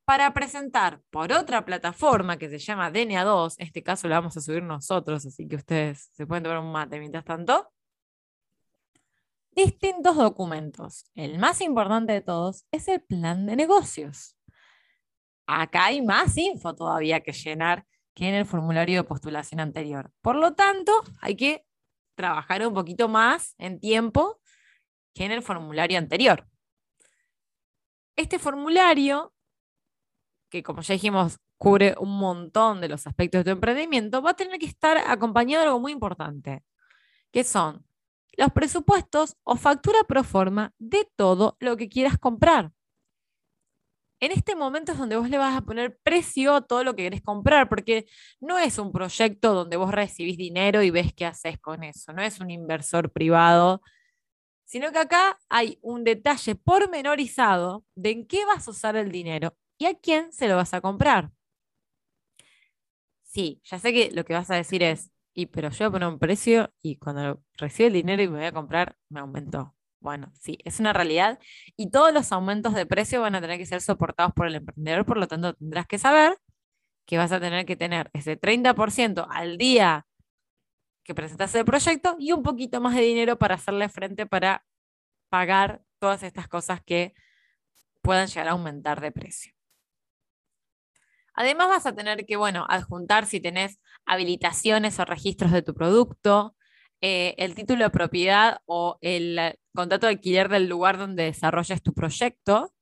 para 0.04 0.32
presentar 0.34 1.00
por 1.10 1.32
otra 1.32 1.64
plataforma 1.64 2.36
que 2.36 2.48
se 2.48 2.58
llama 2.58 2.90
DNA2, 2.90 3.54
en 3.58 3.66
este 3.66 3.82
caso 3.82 4.08
lo 4.08 4.14
vamos 4.16 4.36
a 4.36 4.40
subir 4.40 4.62
nosotros, 4.62 5.24
así 5.24 5.46
que 5.46 5.56
ustedes 5.56 6.10
se 6.12 6.26
pueden 6.26 6.42
tomar 6.42 6.58
un 6.58 6.72
mate 6.72 6.98
mientras 6.98 7.24
tanto, 7.24 7.72
distintos 9.52 10.16
documentos. 10.16 11.04
El 11.14 11.38
más 11.38 11.60
importante 11.60 12.12
de 12.12 12.20
todos 12.20 12.66
es 12.70 12.88
el 12.88 13.02
plan 13.02 13.46
de 13.46 13.56
negocios. 13.56 14.36
Acá 15.46 15.86
hay 15.86 16.02
más 16.02 16.36
info 16.36 16.74
todavía 16.74 17.20
que 17.20 17.32
llenar 17.32 17.86
que 18.14 18.28
en 18.28 18.34
el 18.34 18.46
formulario 18.46 19.02
de 19.02 19.08
postulación 19.08 19.60
anterior. 19.60 20.12
Por 20.20 20.36
lo 20.36 20.54
tanto, 20.54 20.92
hay 21.20 21.36
que 21.36 21.64
trabajar 22.14 22.66
un 22.66 22.74
poquito 22.74 23.08
más 23.08 23.54
en 23.58 23.80
tiempo 23.80 24.40
que 25.14 25.24
en 25.24 25.32
el 25.32 25.42
formulario 25.42 25.98
anterior. 25.98 26.46
Este 28.16 28.38
formulario 28.38 29.32
que 30.50 30.62
como 30.62 30.82
ya 30.82 30.94
dijimos, 30.94 31.38
cubre 31.56 31.94
un 31.98 32.18
montón 32.18 32.80
de 32.80 32.88
los 32.88 33.06
aspectos 33.06 33.40
de 33.40 33.44
tu 33.44 33.50
emprendimiento, 33.50 34.20
va 34.20 34.30
a 34.30 34.36
tener 34.36 34.58
que 34.58 34.66
estar 34.66 34.98
acompañado 34.98 35.62
de 35.62 35.68
algo 35.68 35.80
muy 35.80 35.92
importante, 35.92 36.64
que 37.30 37.44
son 37.44 37.86
los 38.40 38.52
presupuestos 38.52 39.36
o 39.44 39.54
factura 39.54 39.98
pro 40.08 40.24
forma 40.24 40.72
de 40.78 41.06
todo 41.14 41.58
lo 41.60 41.76
que 41.76 41.90
quieras 41.90 42.16
comprar. 42.18 42.72
En 44.18 44.32
este 44.32 44.56
momento 44.56 44.92
es 44.92 44.98
donde 44.98 45.18
vos 45.18 45.28
le 45.28 45.36
vas 45.36 45.54
a 45.54 45.60
poner 45.60 45.98
precio 46.02 46.54
a 46.54 46.62
todo 46.62 46.82
lo 46.82 46.96
que 46.96 47.02
querés 47.02 47.20
comprar, 47.20 47.68
porque 47.68 48.06
no 48.40 48.58
es 48.58 48.78
un 48.78 48.92
proyecto 48.92 49.52
donde 49.52 49.76
vos 49.76 49.92
recibís 49.92 50.38
dinero 50.38 50.82
y 50.82 50.88
ves 50.90 51.12
qué 51.12 51.26
haces 51.26 51.58
con 51.58 51.84
eso, 51.84 52.14
no 52.14 52.22
es 52.22 52.40
un 52.40 52.50
inversor 52.50 53.12
privado, 53.12 53.82
sino 54.64 54.90
que 54.90 55.00
acá 55.00 55.38
hay 55.50 55.78
un 55.82 56.02
detalle 56.02 56.54
pormenorizado 56.54 57.84
de 57.94 58.10
en 58.12 58.26
qué 58.26 58.46
vas 58.46 58.66
a 58.66 58.70
usar 58.70 58.96
el 58.96 59.12
dinero 59.12 59.54
y 59.76 59.84
a 59.84 59.94
quién 59.98 60.32
se 60.32 60.48
lo 60.48 60.56
vas 60.56 60.72
a 60.72 60.80
comprar. 60.80 61.30
Sí, 63.22 63.60
ya 63.64 63.78
sé 63.78 63.92
que 63.92 64.10
lo 64.12 64.24
que 64.24 64.32
vas 64.32 64.50
a 64.50 64.56
decir 64.56 64.82
es, 64.82 65.10
y 65.34 65.46
pero 65.46 65.70
yo 65.70 65.78
voy 65.78 65.86
a 65.86 65.90
poner 65.92 66.08
un 66.08 66.18
precio 66.18 66.72
y 66.82 66.96
cuando 66.96 67.42
recibe 67.56 67.88
el 67.88 67.92
dinero 67.94 68.22
y 68.22 68.28
me 68.28 68.38
voy 68.38 68.46
a 68.46 68.52
comprar, 68.52 68.96
me 69.08 69.20
aumentó. 69.20 69.74
Bueno, 70.00 70.32
sí, 70.40 70.58
es 70.64 70.80
una 70.80 70.92
realidad 70.92 71.38
y 71.76 71.90
todos 71.90 72.12
los 72.12 72.32
aumentos 72.32 72.74
de 72.74 72.86
precio 72.86 73.20
van 73.20 73.34
a 73.34 73.40
tener 73.40 73.58
que 73.58 73.66
ser 73.66 73.82
soportados 73.82 74.32
por 74.34 74.46
el 74.46 74.54
emprendedor, 74.56 75.04
por 75.04 75.18
lo 75.18 75.28
tanto 75.28 75.54
tendrás 75.54 75.86
que 75.86 75.98
saber 75.98 76.38
que 77.06 77.18
vas 77.18 77.32
a 77.32 77.40
tener 77.40 77.66
que 77.66 77.76
tener 77.76 78.10
ese 78.12 78.36
30% 78.36 79.26
al 79.30 79.58
día 79.58 80.06
que 81.04 81.14
presentas 81.14 81.54
el 81.54 81.64
proyecto 81.64 82.16
y 82.18 82.32
un 82.32 82.42
poquito 82.42 82.80
más 82.80 82.94
de 82.94 83.02
dinero 83.02 83.38
para 83.38 83.56
hacerle 83.56 83.88
frente 83.88 84.26
para 84.26 84.64
pagar 85.28 85.82
todas 85.98 86.22
estas 86.22 86.48
cosas 86.48 86.82
que 86.82 87.14
puedan 88.02 88.28
llegar 88.28 88.48
a 88.48 88.52
aumentar 88.52 89.00
de 89.00 89.12
precio. 89.12 89.52
Además 91.34 91.68
vas 91.68 91.86
a 91.86 91.94
tener 91.94 92.26
que, 92.26 92.36
bueno, 92.36 92.66
adjuntar 92.68 93.26
si 93.26 93.40
tenés 93.40 93.80
habilitaciones 94.10 94.98
o 94.98 95.04
registros 95.04 95.52
de 95.52 95.62
tu 95.62 95.72
producto, 95.72 96.56
eh, 97.00 97.36
el 97.38 97.54
título 97.54 97.84
de 97.84 97.90
propiedad 97.90 98.58
o 98.66 98.98
el 99.02 99.38
eh, 99.38 99.58
contrato 99.72 100.06
de 100.06 100.14
alquiler 100.14 100.48
del 100.48 100.68
lugar 100.68 100.98
donde 100.98 101.22
desarrolles 101.24 101.80
tu 101.80 101.94
proyecto. 101.94 102.74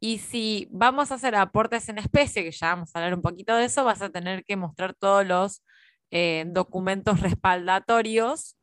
Y 0.00 0.18
si 0.18 0.68
vamos 0.70 1.10
a 1.10 1.14
hacer 1.14 1.34
aportes 1.34 1.88
en 1.88 1.96
especie, 1.96 2.44
que 2.44 2.52
ya 2.52 2.74
vamos 2.74 2.90
a 2.94 2.98
hablar 2.98 3.14
un 3.14 3.22
poquito 3.22 3.56
de 3.56 3.64
eso, 3.64 3.84
vas 3.84 4.02
a 4.02 4.10
tener 4.10 4.44
que 4.44 4.56
mostrar 4.56 4.92
todos 4.94 5.26
los 5.26 5.64
eh, 6.10 6.44
documentos 6.46 7.20
respaldatorios 7.20 8.58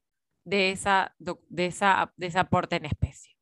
de, 0.46 0.72
esa, 0.72 1.16
de, 1.18 1.66
esa, 1.66 2.14
de 2.16 2.28
ese 2.28 2.40
aporte 2.40 2.76
en 2.76 2.86
especie. 2.86 3.36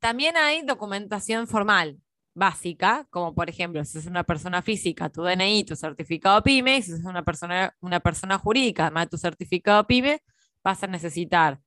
También 0.00 0.36
hay 0.36 0.62
documentación 0.62 1.46
formal, 1.46 1.98
básica, 2.40 3.06
como 3.10 3.34
por 3.34 3.50
ejemplo, 3.50 3.84
si 3.84 3.98
es 3.98 4.06
una 4.06 4.24
persona 4.24 4.62
física, 4.62 5.10
tu 5.10 5.22
DNI, 5.22 5.64
tu 5.64 5.76
certificado 5.76 6.42
PYME, 6.42 6.78
y 6.78 6.82
si 6.82 6.92
es 6.92 7.04
una 7.04 7.22
persona, 7.22 7.76
una 7.80 8.00
persona 8.00 8.38
jurídica, 8.38 8.84
además 8.84 9.04
de 9.04 9.10
tu 9.10 9.18
certificado 9.18 9.86
PYME, 9.86 10.22
vas 10.64 10.82
a 10.82 10.86
necesitar 10.86 11.60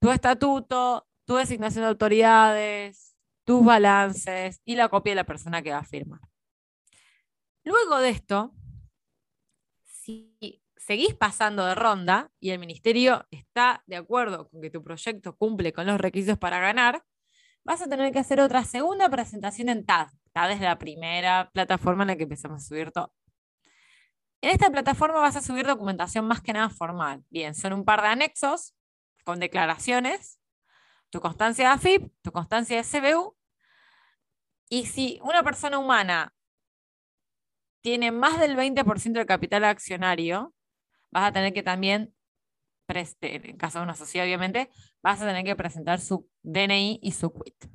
tu 0.00 0.10
estatuto, 0.10 1.06
tu 1.26 1.36
designación 1.36 1.84
de 1.84 1.90
autoridades, 1.90 3.14
tus 3.44 3.62
balances 3.62 4.62
y 4.64 4.74
la 4.74 4.88
copia 4.88 5.12
de 5.12 5.16
la 5.16 5.24
persona 5.24 5.60
que 5.62 5.70
va 5.70 5.78
a 5.80 5.84
firmar. 5.84 6.20
Luego 7.62 7.98
de 7.98 8.08
esto, 8.08 8.54
si 9.84 10.62
seguís 10.78 11.14
pasando 11.14 11.66
de 11.66 11.74
ronda 11.74 12.32
y 12.40 12.50
el 12.50 12.58
ministerio 12.58 13.26
está 13.30 13.84
de 13.86 13.96
acuerdo 13.96 14.48
con 14.48 14.62
que 14.62 14.70
tu 14.70 14.82
proyecto 14.82 15.36
cumple 15.36 15.74
con 15.74 15.86
los 15.86 16.00
requisitos 16.00 16.38
para 16.38 16.58
ganar, 16.58 17.04
vas 17.64 17.82
a 17.82 17.88
tener 17.88 18.12
que 18.12 18.18
hacer 18.18 18.40
otra 18.40 18.64
segunda 18.64 19.08
presentación 19.08 19.68
en 19.68 19.84
TAD. 19.84 20.08
TAD 20.32 20.52
es 20.52 20.60
la 20.60 20.78
primera 20.78 21.50
plataforma 21.52 22.04
en 22.04 22.08
la 22.08 22.16
que 22.16 22.24
empezamos 22.24 22.62
a 22.62 22.66
subir 22.66 22.92
todo. 22.92 23.12
En 24.42 24.50
esta 24.50 24.70
plataforma 24.70 25.20
vas 25.20 25.36
a 25.36 25.42
subir 25.42 25.66
documentación 25.66 26.26
más 26.26 26.40
que 26.40 26.52
nada 26.52 26.70
formal. 26.70 27.22
Bien, 27.28 27.54
son 27.54 27.74
un 27.74 27.84
par 27.84 28.00
de 28.00 28.08
anexos 28.08 28.74
con 29.24 29.38
declaraciones, 29.38 30.40
tu 31.10 31.20
constancia 31.20 31.68
de 31.68 31.74
AFIP, 31.74 32.12
tu 32.22 32.32
constancia 32.32 32.76
de 32.76 32.84
CBU. 32.84 33.36
Y 34.70 34.86
si 34.86 35.20
una 35.22 35.42
persona 35.42 35.78
humana 35.78 36.32
tiene 37.82 38.12
más 38.12 38.38
del 38.40 38.56
20% 38.56 39.12
del 39.12 39.26
capital 39.26 39.64
accionario, 39.64 40.54
vas 41.10 41.28
a 41.28 41.32
tener 41.32 41.52
que 41.52 41.62
también, 41.62 42.14
en 42.96 43.56
caso 43.56 43.78
de 43.78 43.84
una 43.84 43.94
sociedad 43.94 44.26
obviamente, 44.26 44.70
vas 45.02 45.20
a 45.20 45.26
tener 45.26 45.44
que 45.44 45.56
presentar 45.56 46.00
su 46.00 46.28
DNI 46.42 47.00
y 47.02 47.12
su 47.12 47.32
quit. 47.32 47.66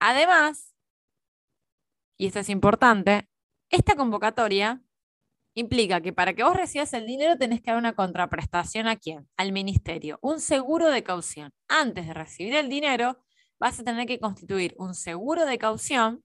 Además, 0.00 0.74
y 2.16 2.26
esto 2.26 2.38
es 2.38 2.48
importante, 2.48 3.28
esta 3.70 3.96
convocatoria 3.96 4.82
implica 5.54 6.00
que 6.00 6.12
para 6.12 6.34
que 6.34 6.42
vos 6.42 6.56
recibas 6.56 6.92
el 6.92 7.06
dinero 7.06 7.36
tenés 7.36 7.60
que 7.60 7.70
dar 7.70 7.78
una 7.78 7.94
contraprestación 7.94 8.86
a 8.86 8.96
quién? 8.96 9.28
Al 9.36 9.52
ministerio, 9.52 10.18
un 10.22 10.40
seguro 10.40 10.90
de 10.90 11.02
caución. 11.02 11.52
Antes 11.68 12.06
de 12.06 12.14
recibir 12.14 12.54
el 12.54 12.68
dinero, 12.68 13.18
vas 13.58 13.78
a 13.78 13.84
tener 13.84 14.06
que 14.06 14.18
constituir 14.18 14.74
un 14.78 14.94
seguro 14.94 15.44
de 15.44 15.58
caución 15.58 16.24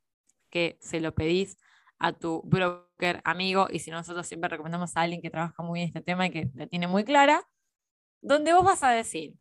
que 0.49 0.77
se 0.79 1.01
lo 1.01 1.13
pedís 1.13 1.57
a 1.99 2.13
tu 2.13 2.41
broker 2.43 3.21
amigo 3.23 3.67
y 3.71 3.79
si 3.79 3.91
no, 3.91 3.97
nosotros 3.97 4.27
siempre 4.27 4.49
recomendamos 4.49 4.95
a 4.95 5.01
alguien 5.01 5.21
que 5.21 5.29
trabaja 5.29 5.63
muy 5.63 5.81
en 5.81 5.87
este 5.87 6.01
tema 6.01 6.27
y 6.27 6.31
que 6.31 6.49
la 6.53 6.67
tiene 6.67 6.87
muy 6.87 7.03
clara, 7.03 7.47
donde 8.21 8.53
vos 8.53 8.63
vas 8.63 8.83
a 8.83 8.89
decir, 8.91 9.35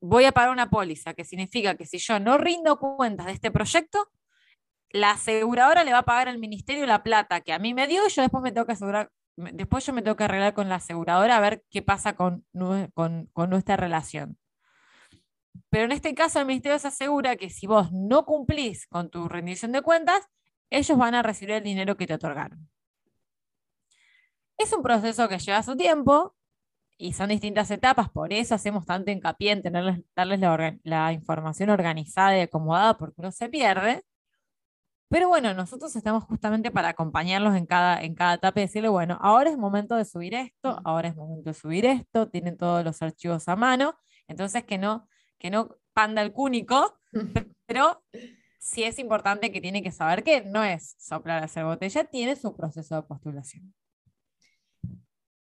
voy 0.00 0.24
a 0.24 0.32
pagar 0.32 0.50
una 0.50 0.70
póliza, 0.70 1.14
que 1.14 1.24
significa 1.24 1.76
que 1.76 1.86
si 1.86 1.98
yo 1.98 2.20
no 2.20 2.38
rindo 2.38 2.78
cuentas 2.78 3.26
de 3.26 3.32
este 3.32 3.50
proyecto, 3.50 4.10
la 4.90 5.12
aseguradora 5.12 5.84
le 5.84 5.92
va 5.92 5.98
a 5.98 6.04
pagar 6.04 6.28
al 6.28 6.38
ministerio 6.38 6.86
la 6.86 7.02
plata 7.02 7.40
que 7.40 7.52
a 7.52 7.58
mí 7.58 7.74
me 7.74 7.86
dio 7.86 8.06
y 8.06 8.10
yo 8.10 8.22
después 8.22 8.42
me 8.42 8.52
tengo 8.52 8.66
que 8.66 8.74
después 9.36 9.86
yo 9.86 9.92
me 9.92 10.02
tengo 10.02 10.16
arreglar 10.24 10.54
con 10.54 10.68
la 10.68 10.76
aseguradora 10.76 11.36
a 11.36 11.40
ver 11.40 11.62
qué 11.70 11.82
pasa 11.82 12.16
con, 12.16 12.44
con, 12.94 13.26
con 13.32 13.50
nuestra 13.50 13.76
relación. 13.76 14.38
Pero 15.70 15.84
en 15.84 15.92
este 15.92 16.14
caso 16.14 16.40
el 16.40 16.46
ministerio 16.46 16.78
se 16.78 16.88
asegura 16.88 17.36
que 17.36 17.50
si 17.50 17.66
vos 17.66 17.92
no 17.92 18.24
cumplís 18.24 18.86
con 18.86 19.10
tu 19.10 19.28
rendición 19.28 19.72
de 19.72 19.82
cuentas, 19.82 20.26
ellos 20.70 20.98
van 20.98 21.14
a 21.14 21.22
recibir 21.22 21.54
el 21.54 21.62
dinero 21.62 21.96
que 21.96 22.06
te 22.06 22.14
otorgaron. 22.14 22.68
Es 24.58 24.72
un 24.72 24.82
proceso 24.82 25.28
que 25.28 25.38
lleva 25.38 25.62
su 25.62 25.76
tiempo 25.76 26.34
y 26.98 27.12
son 27.12 27.28
distintas 27.28 27.70
etapas, 27.70 28.10
por 28.10 28.32
eso 28.32 28.56
hacemos 28.56 28.84
tanto 28.84 29.12
hincapié 29.12 29.52
en 29.52 29.62
tenerles, 29.62 30.00
darles 30.16 30.40
la, 30.82 31.12
información 31.12 31.70
organizada 31.70 32.36
y 32.36 32.40
acomodada 32.40 32.98
porque 32.98 33.22
no 33.22 33.30
se 33.30 33.48
pierde. 33.48 34.02
Pero 35.10 35.28
bueno, 35.28 35.54
nosotros 35.54 35.94
estamos 35.96 36.24
justamente 36.24 36.70
para 36.70 36.90
acompañarlos 36.90 37.54
en 37.54 37.64
cada, 37.66 38.02
en 38.02 38.14
cada 38.14 38.34
etapa 38.34 38.60
y 38.60 38.64
decirle, 38.64 38.88
bueno, 38.88 39.16
ahora 39.22 39.48
es 39.48 39.56
momento 39.56 39.96
de 39.96 40.04
subir 40.04 40.34
esto, 40.34 40.80
ahora 40.84 41.08
es 41.08 41.16
momento 41.16 41.50
de 41.50 41.54
subir 41.54 41.86
esto, 41.86 42.28
tienen 42.28 42.58
todos 42.58 42.84
los 42.84 43.00
archivos 43.00 43.48
a 43.48 43.56
mano, 43.56 43.94
entonces 44.26 44.64
que 44.64 44.76
no, 44.76 45.08
que 45.38 45.50
no 45.50 45.76
panda 45.94 46.20
el 46.20 46.32
cúnico, 46.32 46.98
pero 47.66 48.02
sí 48.68 48.84
es 48.84 48.98
importante 48.98 49.50
que 49.50 49.60
tiene 49.60 49.82
que 49.82 49.90
saber 49.90 50.22
que 50.22 50.42
no 50.42 50.62
es 50.62 50.94
soplar 50.98 51.42
a 51.42 51.46
hacer 51.46 51.64
botella, 51.64 52.04
tiene 52.04 52.36
su 52.36 52.54
proceso 52.54 52.96
de 52.96 53.02
postulación. 53.02 53.74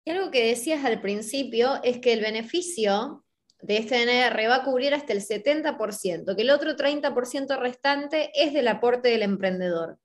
Y 0.04 0.10
algo 0.10 0.30
que 0.30 0.46
decías 0.46 0.84
al 0.84 1.00
principio 1.00 1.82
es 1.82 1.98
que 1.98 2.12
el 2.12 2.20
beneficio 2.20 3.24
de 3.60 3.78
este 3.78 4.06
DNR 4.06 4.48
va 4.48 4.56
a 4.56 4.64
cubrir 4.64 4.94
hasta 4.94 5.12
el 5.12 5.20
70%, 5.20 6.36
que 6.36 6.42
el 6.42 6.50
otro 6.50 6.76
30% 6.76 7.58
restante 7.58 8.30
es 8.34 8.52
del 8.52 8.68
aporte 8.68 9.08
del 9.08 9.22
emprendedor. 9.22 9.98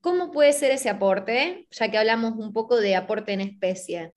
¿Cómo 0.00 0.32
puede 0.32 0.52
ser 0.52 0.72
ese 0.72 0.88
aporte? 0.88 1.68
Ya 1.70 1.90
que 1.90 1.98
hablamos 1.98 2.32
un 2.36 2.52
poco 2.52 2.76
de 2.76 2.96
aporte 2.96 3.32
en 3.32 3.40
especie. 3.40 4.14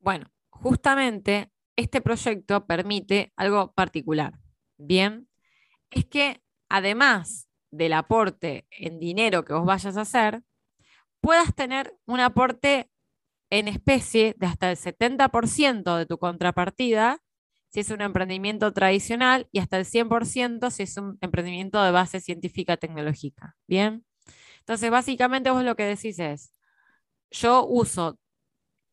Bueno, 0.00 0.26
justamente 0.50 1.52
este 1.76 2.00
proyecto 2.00 2.66
permite 2.66 3.32
algo 3.36 3.72
particular. 3.72 4.34
Bien, 4.76 5.28
es 5.90 6.06
que 6.06 6.42
además 6.68 7.48
del 7.72 7.94
aporte 7.94 8.66
en 8.70 9.00
dinero 9.00 9.44
que 9.44 9.54
vos 9.54 9.64
vayas 9.64 9.96
a 9.96 10.02
hacer, 10.02 10.42
puedas 11.20 11.54
tener 11.54 11.96
un 12.06 12.20
aporte 12.20 12.90
en 13.50 13.66
especie 13.68 14.34
de 14.38 14.46
hasta 14.46 14.70
el 14.70 14.76
70% 14.76 15.96
de 15.96 16.06
tu 16.06 16.18
contrapartida 16.18 17.18
si 17.68 17.80
es 17.80 17.90
un 17.90 18.02
emprendimiento 18.02 18.72
tradicional 18.72 19.48
y 19.50 19.58
hasta 19.58 19.78
el 19.78 19.86
100% 19.86 20.70
si 20.70 20.82
es 20.82 20.96
un 20.98 21.18
emprendimiento 21.22 21.82
de 21.82 21.90
base 21.90 22.20
científica 22.20 22.76
tecnológica. 22.76 23.56
Bien. 23.66 24.04
Entonces, 24.58 24.90
básicamente 24.90 25.50
vos 25.50 25.64
lo 25.64 25.74
que 25.74 25.84
decís 25.84 26.18
es, 26.18 26.52
yo 27.30 27.66
uso 27.66 28.18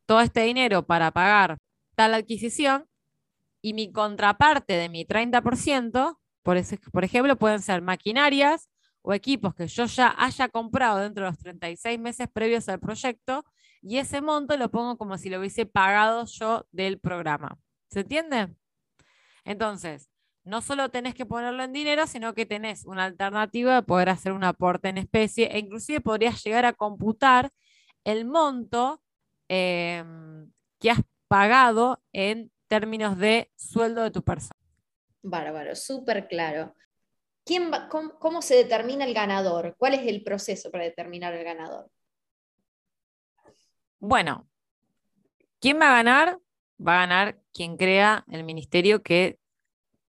todo 0.05 0.21
este 0.21 0.41
dinero 0.41 0.87
para 0.87 1.11
pagar 1.11 1.57
tal 1.95 2.13
adquisición 2.13 2.85
y 3.61 3.73
mi 3.73 3.91
contraparte 3.91 4.73
de 4.73 4.89
mi 4.89 5.05
30% 5.05 6.17
por, 6.91 7.03
ejemplo, 7.03 7.35
pueden 7.35 7.61
ser 7.61 7.81
maquinarias 7.81 8.69
o 9.01 9.13
equipos 9.13 9.55
que 9.55 9.67
yo 9.67 9.85
ya 9.85 10.13
haya 10.17 10.49
comprado 10.49 10.99
dentro 10.99 11.25
de 11.25 11.31
los 11.31 11.39
36 11.39 11.99
meses 11.99 12.27
previos 12.31 12.67
al 12.69 12.79
proyecto 12.79 13.45
y 13.81 13.97
ese 13.97 14.21
monto 14.21 14.57
lo 14.57 14.69
pongo 14.69 14.97
como 14.97 15.17
si 15.17 15.29
lo 15.29 15.39
hubiese 15.39 15.65
pagado 15.65 16.25
yo 16.25 16.65
del 16.71 16.99
programa. 16.99 17.57
¿Se 17.89 18.01
entiende? 18.01 18.53
Entonces, 19.45 20.09
no 20.43 20.61
solo 20.61 20.89
tenés 20.89 21.15
que 21.15 21.25
ponerlo 21.25 21.63
en 21.63 21.73
dinero, 21.73 22.07
sino 22.07 22.33
que 22.33 22.45
tenés 22.45 22.85
una 22.85 23.05
alternativa 23.05 23.75
de 23.75 23.83
poder 23.83 24.09
hacer 24.09 24.31
un 24.31 24.43
aporte 24.43 24.89
en 24.89 24.97
especie 24.97 25.47
e 25.51 25.59
inclusive 25.59 26.01
podrías 26.01 26.43
llegar 26.43 26.65
a 26.65 26.73
computar 26.73 27.51
el 28.03 28.25
monto 28.25 29.01
em, 29.47 30.51
que 30.79 30.91
has 30.91 31.01
pagado 31.27 32.01
en 32.13 32.51
términos 32.67 33.17
de 33.17 33.51
sueldo 33.55 34.03
de 34.03 34.11
tu 34.11 34.23
persona. 34.23 34.58
Bárbaro, 35.21 35.75
súper 35.75 36.27
claro. 36.27 36.75
¿Quién 37.45 37.71
cómo, 38.19 38.41
se 38.41 38.55
determina 38.55 39.05
el 39.05 39.13
ganador? 39.13 39.75
¿Cuál 39.77 39.95
es 39.95 40.07
el 40.07 40.23
proceso 40.23 40.69
para 40.71 40.83
determinar 40.83 41.33
el 41.33 41.43
ganador? 41.43 41.89
Bueno, 43.99 44.47
¿quién 45.59 45.79
va 45.79 45.89
a 45.89 45.95
ganar? 45.95 46.39
Va 46.79 46.93
a 46.93 47.07
ganar 47.07 47.39
quien 47.53 47.75
crea 47.75 48.23
el 48.31 48.43
ministerio 48.43 49.01
que 49.01 49.39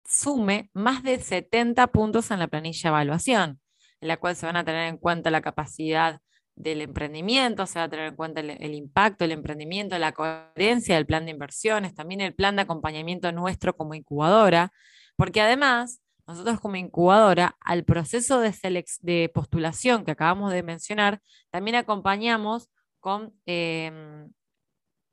sume 0.05 0.69
más 0.73 1.03
de 1.03 1.19
70 1.19 1.87
puntos 1.87 2.31
en 2.31 2.39
la 2.39 2.47
planilla 2.47 2.81
de 2.83 2.89
evaluación, 2.89 3.61
en 4.01 4.07
la 4.07 4.17
cual 4.17 4.35
se 4.35 4.45
van 4.45 4.57
a 4.57 4.65
tener 4.65 4.87
en 4.87 4.97
cuenta 4.97 5.31
la 5.31 5.41
capacidad 5.41 6.21
del 6.55 6.81
emprendimiento, 6.81 7.65
se 7.65 7.79
va 7.79 7.85
a 7.85 7.89
tener 7.89 8.07
en 8.07 8.15
cuenta 8.15 8.41
el, 8.41 8.73
impacto 8.75 9.23
del 9.23 9.31
emprendimiento, 9.31 9.97
la 9.97 10.11
coherencia 10.11 10.95
del 10.95 11.05
plan 11.05 11.25
de 11.25 11.31
inversiones, 11.31 11.95
también 11.95 12.21
el 12.21 12.35
plan 12.35 12.55
de 12.55 12.63
acompañamiento 12.63 13.31
nuestro 13.31 13.75
como 13.75 13.95
incubadora, 13.95 14.71
porque 15.15 15.41
además 15.41 16.01
nosotros 16.27 16.59
como 16.59 16.75
incubadora, 16.75 17.57
al 17.59 17.83
proceso 17.83 18.39
de, 18.39 18.53
de 19.01 19.31
postulación 19.33 20.05
que 20.05 20.11
acabamos 20.11 20.51
de 20.51 20.63
mencionar, 20.63 21.21
también 21.49 21.75
acompañamos 21.75 22.69
con 22.99 23.33
em, 23.45 24.31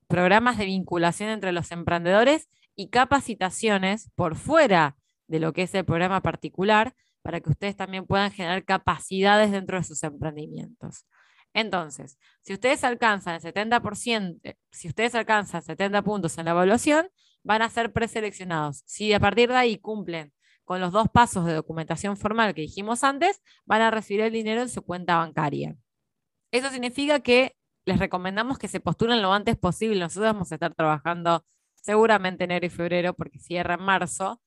programas 0.07 0.59
de 0.59 0.67
vinculación 0.67 1.31
entre 1.31 1.53
los 1.53 1.73
emprendedores 1.73 2.49
y 2.77 2.91
capacitaciones 2.91 4.11
por 4.15 4.37
fuera 4.37 4.97
de 5.27 5.41
lo 5.41 5.53
que 5.53 5.63
es 5.63 5.75
el 5.75 5.85
programa 5.85 6.23
particular 6.23 6.95
para 7.23 7.41
que 7.41 7.51
ustedes 7.51 7.77
también 7.77 8.07
puedan 8.07 8.31
generar 8.31 8.65
capacidades 8.65 9.51
dentro 9.51 9.79
de 9.79 9.85
sus 9.85 10.03
emprendimientos. 10.03 11.05
Entonces, 11.55 12.19
si 12.43 12.53
ustedes 12.53 12.85
alcanzan 12.85 13.35
el 13.35 13.41
70%, 13.41 14.41
eh, 14.43 14.57
si 14.71 14.89
ustedes 14.89 15.15
alcanzan 15.15 15.63
70 15.63 16.03
puntos 16.03 16.39
en 16.39 16.45
la 16.45 16.53
evaluación, 16.53 17.09
van 17.43 17.63
a 17.63 17.71
ser 17.71 17.93
preseleccionados. 17.93 18.83
Si 18.87 19.13
a 19.13 19.21
partir 19.21 19.49
de 19.49 19.57
ahí 19.57 19.79
cumplen 19.79 20.33
con 20.65 20.81
los 20.81 20.93
dos 20.93 21.09
pasos 21.09 21.47
de 21.47 21.55
documentación 21.55 22.17
formal 22.17 22.55
que 22.55 22.61
dijimos 22.63 23.03
antes, 23.03 23.41
van 23.65 23.81
a 23.81 23.91
recibir 23.91 24.21
el 24.21 24.33
dinero 24.33 24.61
en 24.61 24.69
su 24.69 24.83
cuenta 24.83 25.17
bancaria. 25.17 25.77
Eso 26.51 26.71
significa 26.71 27.21
que 27.21 27.57
les 27.87 27.99
recomendamos 27.99 28.59
que 28.59 28.69
se 28.69 28.81
postulen 28.81 29.23
lo 29.23 29.33
antes 29.33 29.57
posible. 29.57 30.01
Nosotros 30.01 30.33
vamos 30.33 30.53
a 30.53 30.57
estar 30.57 30.75
trabajando 30.75 31.45
seguramente 31.75 32.45
enero 32.45 32.67
y 32.67 32.71
febrero 32.71 33.15
porque 33.15 33.39
cierra 33.39 33.75
en 33.75 33.83
marzo 33.83 34.43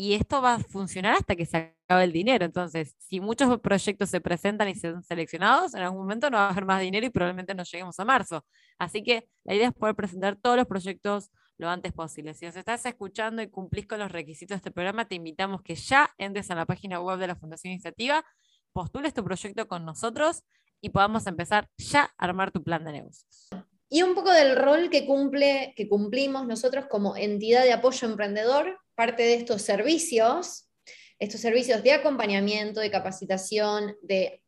y 0.00 0.14
esto 0.14 0.40
va 0.40 0.54
a 0.54 0.58
funcionar 0.60 1.16
hasta 1.16 1.34
que 1.34 1.44
se 1.44 1.74
acabe 1.84 2.04
el 2.04 2.12
dinero. 2.12 2.44
Entonces, 2.44 2.94
si 2.98 3.18
muchos 3.18 3.58
proyectos 3.58 4.08
se 4.08 4.20
presentan 4.20 4.68
y 4.68 4.76
se 4.76 4.92
son 4.92 5.02
seleccionados, 5.02 5.74
en 5.74 5.82
algún 5.82 5.98
momento 5.98 6.30
no 6.30 6.36
va 6.36 6.46
a 6.46 6.50
haber 6.50 6.64
más 6.64 6.80
dinero 6.80 7.04
y 7.04 7.10
probablemente 7.10 7.52
no 7.52 7.64
lleguemos 7.64 7.98
a 7.98 8.04
marzo. 8.04 8.46
Así 8.78 9.02
que 9.02 9.28
la 9.42 9.56
idea 9.56 9.66
es 9.66 9.74
poder 9.74 9.96
presentar 9.96 10.36
todos 10.36 10.56
los 10.56 10.66
proyectos 10.66 11.32
lo 11.56 11.68
antes 11.68 11.92
posible. 11.92 12.32
Si 12.34 12.46
nos 12.46 12.54
estás 12.54 12.86
escuchando 12.86 13.42
y 13.42 13.48
cumplís 13.48 13.88
con 13.88 13.98
los 13.98 14.12
requisitos 14.12 14.50
de 14.50 14.58
este 14.58 14.70
programa, 14.70 15.08
te 15.08 15.16
invitamos 15.16 15.62
que 15.62 15.74
ya 15.74 16.14
entres 16.16 16.48
a 16.52 16.54
la 16.54 16.64
página 16.64 17.00
web 17.00 17.18
de 17.18 17.26
la 17.26 17.34
Fundación 17.34 17.72
Iniciativa, 17.72 18.24
postules 18.72 19.12
tu 19.12 19.24
proyecto 19.24 19.66
con 19.66 19.84
nosotros 19.84 20.44
y 20.80 20.90
podamos 20.90 21.26
empezar 21.26 21.70
ya 21.76 22.02
a 22.16 22.24
armar 22.24 22.52
tu 22.52 22.62
plan 22.62 22.84
de 22.84 22.92
negocios. 22.92 23.48
Y 23.88 24.02
un 24.02 24.14
poco 24.14 24.30
del 24.30 24.54
rol 24.54 24.90
que, 24.90 25.06
cumple, 25.06 25.74
que 25.76 25.88
cumplimos 25.88 26.46
nosotros 26.46 26.84
como 26.88 27.16
entidad 27.16 27.64
de 27.64 27.72
apoyo 27.72 28.06
emprendedor, 28.06 28.78
parte 28.98 29.22
de 29.22 29.34
estos 29.34 29.62
servicios, 29.62 30.68
estos 31.20 31.40
servicios 31.40 31.84
de 31.84 31.92
acompañamiento, 31.92 32.80
de 32.80 32.90
capacitación, 32.90 33.96
de, 34.02 34.42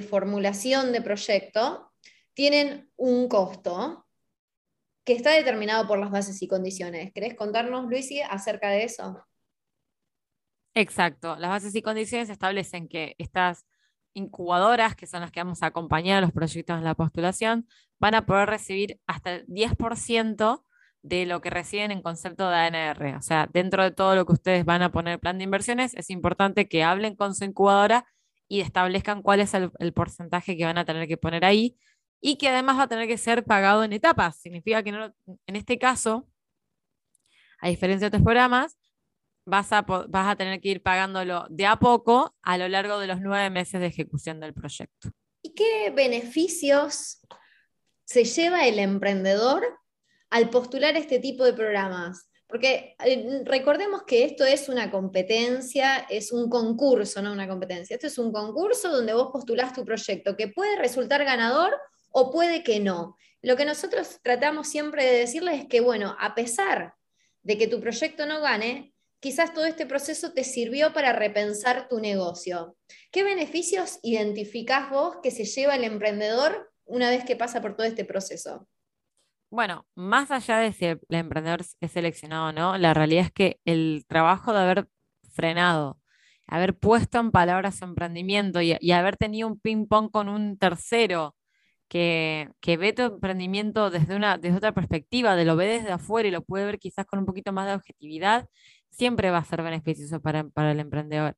formulación 0.00 0.90
de 0.90 1.02
proyecto, 1.02 1.92
tienen 2.32 2.90
un 2.96 3.28
costo 3.28 4.06
que 5.04 5.12
está 5.12 5.32
determinado 5.32 5.86
por 5.86 5.98
las 5.98 6.10
bases 6.10 6.40
y 6.40 6.48
condiciones. 6.48 7.12
¿Querés 7.12 7.34
contarnos, 7.34 7.84
Luisi, 7.84 8.22
acerca 8.22 8.70
de 8.70 8.84
eso? 8.84 9.22
Exacto. 10.72 11.36
Las 11.36 11.50
bases 11.50 11.74
y 11.74 11.82
condiciones 11.82 12.30
establecen 12.30 12.88
que 12.88 13.14
estas 13.18 13.66
incubadoras, 14.14 14.96
que 14.96 15.06
son 15.06 15.20
las 15.20 15.30
que 15.30 15.40
vamos 15.40 15.62
a 15.62 15.66
acompañar 15.66 16.16
a 16.16 16.20
los 16.22 16.32
proyectos 16.32 16.78
en 16.78 16.84
la 16.84 16.94
postulación, 16.94 17.68
van 17.98 18.14
a 18.14 18.24
poder 18.24 18.48
recibir 18.48 18.98
hasta 19.06 19.34
el 19.34 19.46
10% 19.46 20.64
de 21.04 21.26
lo 21.26 21.42
que 21.42 21.50
reciben 21.50 21.90
en 21.90 22.00
concepto 22.00 22.48
de 22.48 22.56
ANR. 22.56 23.16
O 23.16 23.22
sea, 23.22 23.46
dentro 23.52 23.84
de 23.84 23.90
todo 23.90 24.16
lo 24.16 24.24
que 24.24 24.32
ustedes 24.32 24.64
van 24.64 24.80
a 24.80 24.90
poner 24.90 25.20
plan 25.20 25.36
de 25.36 25.44
inversiones, 25.44 25.94
es 25.94 26.08
importante 26.08 26.66
que 26.66 26.82
hablen 26.82 27.14
con 27.14 27.34
su 27.34 27.44
incubadora 27.44 28.06
y 28.48 28.60
establezcan 28.60 29.20
cuál 29.22 29.40
es 29.40 29.52
el, 29.52 29.70
porcentaje 29.92 30.56
que 30.56 30.64
van 30.64 30.78
a 30.78 30.86
tener 30.86 31.06
que 31.06 31.18
poner 31.18 31.44
ahí 31.44 31.76
y 32.22 32.36
que 32.36 32.48
además 32.48 32.78
va 32.78 32.82
a 32.84 32.88
tener 32.88 33.06
que 33.06 33.18
ser 33.18 33.44
pagado 33.44 33.84
en 33.84 33.92
etapas. 33.92 34.38
Significa 34.38 34.82
que 34.82 34.90
en 35.46 35.56
este 35.56 35.78
caso, 35.78 36.26
a 37.60 37.68
diferencia 37.68 38.06
de 38.06 38.08
otros 38.08 38.22
programas, 38.22 38.78
vas 39.44 39.72
a, 39.72 39.82
vas 39.82 40.28
a 40.28 40.36
tener 40.36 40.58
que 40.62 40.70
ir 40.70 40.82
pagándolo 40.82 41.46
de 41.50 41.66
a 41.66 41.76
poco 41.76 42.34
a 42.40 42.56
lo 42.56 42.66
largo 42.66 42.98
de 42.98 43.08
los 43.08 43.20
nueve 43.20 43.50
meses 43.50 43.78
de 43.78 43.88
ejecución 43.88 44.40
del 44.40 44.54
proyecto. 44.54 45.10
¿Y 45.42 45.52
qué 45.52 45.92
beneficios 45.94 47.20
se 48.06 48.24
lleva 48.24 48.66
el 48.66 48.78
emprendedor 48.78 49.62
al 50.34 50.50
postular 50.50 50.96
este 50.96 51.20
tipo 51.20 51.44
de 51.44 51.52
programas? 51.52 52.28
Porque 52.48 52.96
eh, 53.04 53.42
recordemos 53.44 54.02
que 54.02 54.24
esto 54.24 54.44
es 54.44 54.68
una 54.68 54.90
competencia, 54.90 56.06
es 56.10 56.32
un 56.32 56.50
concurso, 56.50 57.22
no 57.22 57.30
una 57.30 57.46
competencia. 57.46 57.94
Esto 57.94 58.08
es 58.08 58.18
un 58.18 58.32
concurso 58.32 58.90
donde 58.90 59.14
vos 59.14 59.28
postulás 59.32 59.72
tu 59.72 59.84
proyecto, 59.84 60.36
que 60.36 60.48
puede 60.48 60.76
resultar 60.76 61.24
ganador 61.24 61.72
o 62.10 62.32
puede 62.32 62.64
que 62.64 62.80
no. 62.80 63.16
Lo 63.42 63.54
que 63.54 63.64
nosotros 63.64 64.18
tratamos 64.24 64.66
siempre 64.66 65.04
de 65.04 65.18
decirles 65.18 65.60
es 65.60 65.66
que, 65.68 65.80
bueno, 65.80 66.16
a 66.18 66.34
pesar 66.34 66.94
de 67.42 67.56
que 67.56 67.68
tu 67.68 67.80
proyecto 67.80 68.26
no 68.26 68.40
gane, 68.40 68.92
quizás 69.20 69.54
todo 69.54 69.66
este 69.66 69.86
proceso 69.86 70.32
te 70.32 70.42
sirvió 70.42 70.92
para 70.92 71.12
repensar 71.12 71.86
tu 71.86 72.00
negocio. 72.00 72.76
¿Qué 73.12 73.22
beneficios 73.22 74.00
identificás 74.02 74.90
vos 74.90 75.18
que 75.22 75.30
se 75.30 75.44
lleva 75.44 75.76
el 75.76 75.84
emprendedor 75.84 76.72
una 76.86 77.08
vez 77.10 77.24
que 77.24 77.36
pasa 77.36 77.62
por 77.62 77.76
todo 77.76 77.86
este 77.86 78.04
proceso? 78.04 78.66
Bueno, 79.54 79.86
más 79.94 80.32
allá 80.32 80.58
de 80.58 80.72
si 80.72 80.84
el 80.86 81.00
emprendedor 81.10 81.60
es 81.80 81.92
seleccionado 81.92 82.48
o 82.48 82.52
no, 82.52 82.76
la 82.76 82.92
realidad 82.92 83.26
es 83.26 83.32
que 83.32 83.60
el 83.64 84.04
trabajo 84.08 84.52
de 84.52 84.58
haber 84.58 84.88
frenado, 85.32 86.00
haber 86.48 86.76
puesto 86.76 87.20
en 87.20 87.30
palabras 87.30 87.76
su 87.76 87.84
emprendimiento 87.84 88.60
y, 88.60 88.72
haber 88.90 89.16
tenido 89.16 89.46
un 89.46 89.60
ping-pong 89.60 90.10
con 90.10 90.28
un 90.28 90.58
tercero 90.58 91.36
que, 91.88 92.50
que, 92.60 92.76
ve 92.76 92.92
tu 92.92 93.02
emprendimiento 93.02 93.90
desde, 93.90 94.16
una, 94.16 94.38
desde 94.38 94.56
otra 94.56 94.72
perspectiva, 94.74 95.36
de 95.36 95.44
lo 95.44 95.54
ve 95.54 95.66
desde 95.66 95.92
afuera 95.92 96.28
y 96.28 96.32
lo 96.32 96.42
puede 96.42 96.66
ver 96.66 96.80
quizás 96.80 97.06
con 97.06 97.20
un 97.20 97.26
poquito 97.26 97.52
más 97.52 97.68
de 97.68 97.74
objetividad, 97.74 98.48
siempre 98.90 99.30
va 99.30 99.38
a 99.38 99.44
ser 99.44 99.62
beneficioso 99.62 100.20
para, 100.20 100.48
para 100.48 100.72
el 100.72 100.80
emprendedor. 100.80 101.36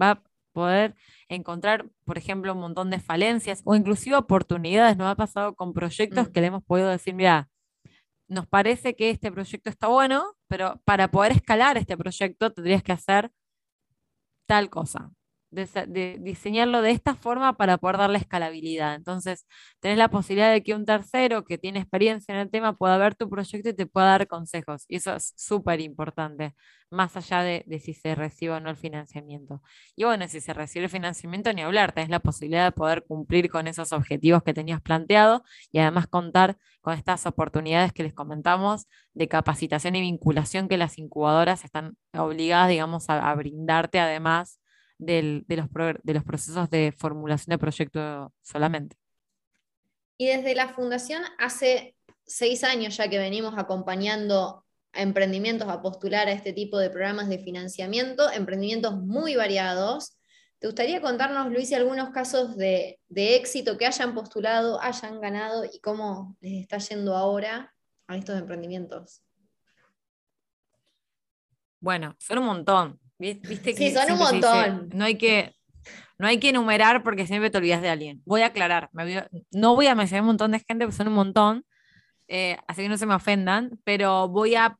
Va 0.00 0.10
a 0.10 0.22
poder 0.52 0.96
encontrar, 1.28 1.88
por 2.04 2.18
ejemplo, 2.18 2.52
un 2.54 2.60
montón 2.60 2.90
de 2.90 2.98
falencias 2.98 3.62
o 3.64 3.76
inclusive 3.76 4.16
oportunidades. 4.16 4.96
Nos 4.96 5.08
ha 5.10 5.16
pasado 5.16 5.54
con 5.54 5.72
proyectos 5.72 6.28
mm. 6.28 6.32
que 6.32 6.40
le 6.40 6.46
hemos 6.48 6.64
podido 6.64 6.88
decir, 6.88 7.14
mira, 7.14 7.48
nos 8.32 8.46
parece 8.46 8.96
que 8.96 9.10
este 9.10 9.30
proyecto 9.30 9.70
está 9.70 9.88
bueno, 9.88 10.36
pero 10.48 10.80
para 10.84 11.10
poder 11.10 11.32
escalar 11.32 11.76
este 11.76 11.96
proyecto 11.96 12.52
tendrías 12.52 12.82
que 12.82 12.92
hacer 12.92 13.30
tal 14.46 14.70
cosa 14.70 15.12
de, 15.52 16.18
diseñarlo 16.20 16.82
de 16.82 16.90
esta 16.90 17.14
forma 17.14 17.56
para 17.56 17.78
poder 17.78 17.98
darle 17.98 18.18
escalabilidad. 18.18 18.94
Entonces, 18.94 19.46
tenés 19.80 19.98
la 19.98 20.08
posibilidad 20.08 20.50
de 20.50 20.62
que 20.62 20.74
un 20.74 20.86
tercero 20.86 21.44
que 21.44 21.58
tiene 21.58 21.78
experiencia 21.80 22.34
en 22.34 22.40
el 22.40 22.50
tema 22.50 22.74
pueda 22.76 22.96
ver 22.98 23.14
tu 23.14 23.28
proyecto 23.28 23.68
y 23.68 23.74
te 23.74 23.86
pueda 23.86 24.06
dar 24.06 24.26
consejos. 24.26 24.84
Y 24.88 24.96
eso 24.96 25.14
es 25.14 25.34
súper 25.36 25.80
importante, 25.80 26.54
más 26.90 27.16
allá 27.16 27.42
de, 27.42 27.64
si 27.84 27.94
se 27.94 28.14
recibe 28.14 28.54
o 28.54 28.60
no 28.60 28.70
el 28.70 28.76
financiamiento. 28.76 29.62
Y 29.94 30.04
bueno, 30.04 30.26
si 30.28 30.40
se 30.40 30.54
recibe 30.54 30.86
el 30.86 30.90
financiamiento, 30.90 31.52
ni 31.52 31.62
hablar, 31.62 31.92
tenés 31.92 32.10
la 32.10 32.20
posibilidad 32.20 32.64
de 32.64 32.72
poder 32.72 33.04
cumplir 33.04 33.50
con 33.50 33.66
esos 33.66 33.92
objetivos 33.92 34.42
que 34.42 34.54
tenías 34.54 34.80
planteado 34.80 35.44
y 35.70 35.78
además 35.78 36.06
contar 36.06 36.56
con 36.80 36.94
estas 36.94 37.26
oportunidades 37.26 37.92
que 37.92 38.02
les 38.02 38.14
comentamos 38.14 38.88
de 39.14 39.28
capacitación 39.28 39.94
y 39.96 40.00
vinculación 40.00 40.68
que 40.68 40.78
las 40.78 40.98
incubadoras 40.98 41.64
están 41.64 41.96
obligadas, 42.14 42.68
digamos, 42.70 43.08
a 43.08 43.34
brindarte 43.34 44.00
además 44.00 44.61
de, 45.04 45.44
los 45.48 45.66
de 46.02 46.14
los 46.14 46.24
procesos 46.24 46.70
de 46.70 46.92
formulación 46.96 47.52
de 47.52 47.58
proyecto 47.58 48.32
solamente. 48.42 48.96
Y 50.16 50.26
desde 50.26 50.54
la 50.54 50.68
fundación, 50.68 51.22
hace 51.38 51.96
seis 52.24 52.64
años 52.64 52.96
ya 52.96 53.08
que 53.08 53.18
venimos 53.18 53.54
acompañando 53.56 54.64
a 54.92 55.02
emprendimientos 55.02 55.68
a 55.68 55.80
postular 55.82 56.28
a 56.28 56.32
este 56.32 56.52
tipo 56.52 56.78
de 56.78 56.90
programas 56.90 57.28
de 57.28 57.38
financiamiento, 57.38 58.30
emprendimientos 58.30 58.94
muy 58.94 59.36
variados. 59.36 60.16
¿Te 60.58 60.68
gustaría 60.68 61.00
contarnos, 61.00 61.50
Luis, 61.50 61.72
algunos 61.72 62.10
casos 62.10 62.56
de, 62.56 63.00
de 63.08 63.36
éxito 63.36 63.76
que 63.76 63.86
hayan 63.86 64.14
postulado, 64.14 64.80
hayan 64.80 65.20
ganado 65.20 65.64
y 65.64 65.80
cómo 65.80 66.36
les 66.40 66.62
está 66.62 66.78
yendo 66.78 67.16
ahora 67.16 67.74
a 68.06 68.16
estos 68.16 68.38
emprendimientos? 68.38 69.22
Bueno, 71.80 72.14
son 72.20 72.38
un 72.38 72.44
montón. 72.44 73.01
¿Viste 73.22 73.74
sí, 73.74 73.92
son 73.92 74.12
un 74.12 74.18
montón. 74.18 74.90
no 74.92 75.04
hay 75.04 75.16
que 75.16 75.54
no 76.18 76.26
hay 76.26 76.38
que 76.38 76.50
enumerar 76.50 77.02
porque 77.02 77.26
siempre 77.26 77.50
te 77.50 77.58
olvidas 77.58 77.82
de 77.82 77.88
alguien. 77.88 78.22
Voy 78.24 78.42
a 78.42 78.46
aclarar, 78.46 78.90
no 79.50 79.74
voy 79.74 79.86
a 79.86 79.94
mencionar 79.94 80.22
un 80.22 80.28
montón 80.28 80.52
de 80.52 80.60
gente, 80.60 80.84
porque 80.84 80.96
son 80.96 81.08
un 81.08 81.14
montón, 81.14 81.64
eh, 82.28 82.58
así 82.68 82.82
que 82.82 82.88
no 82.88 82.96
se 82.96 83.06
me 83.06 83.14
ofendan, 83.14 83.80
pero 83.84 84.28
voy 84.28 84.54
a 84.54 84.78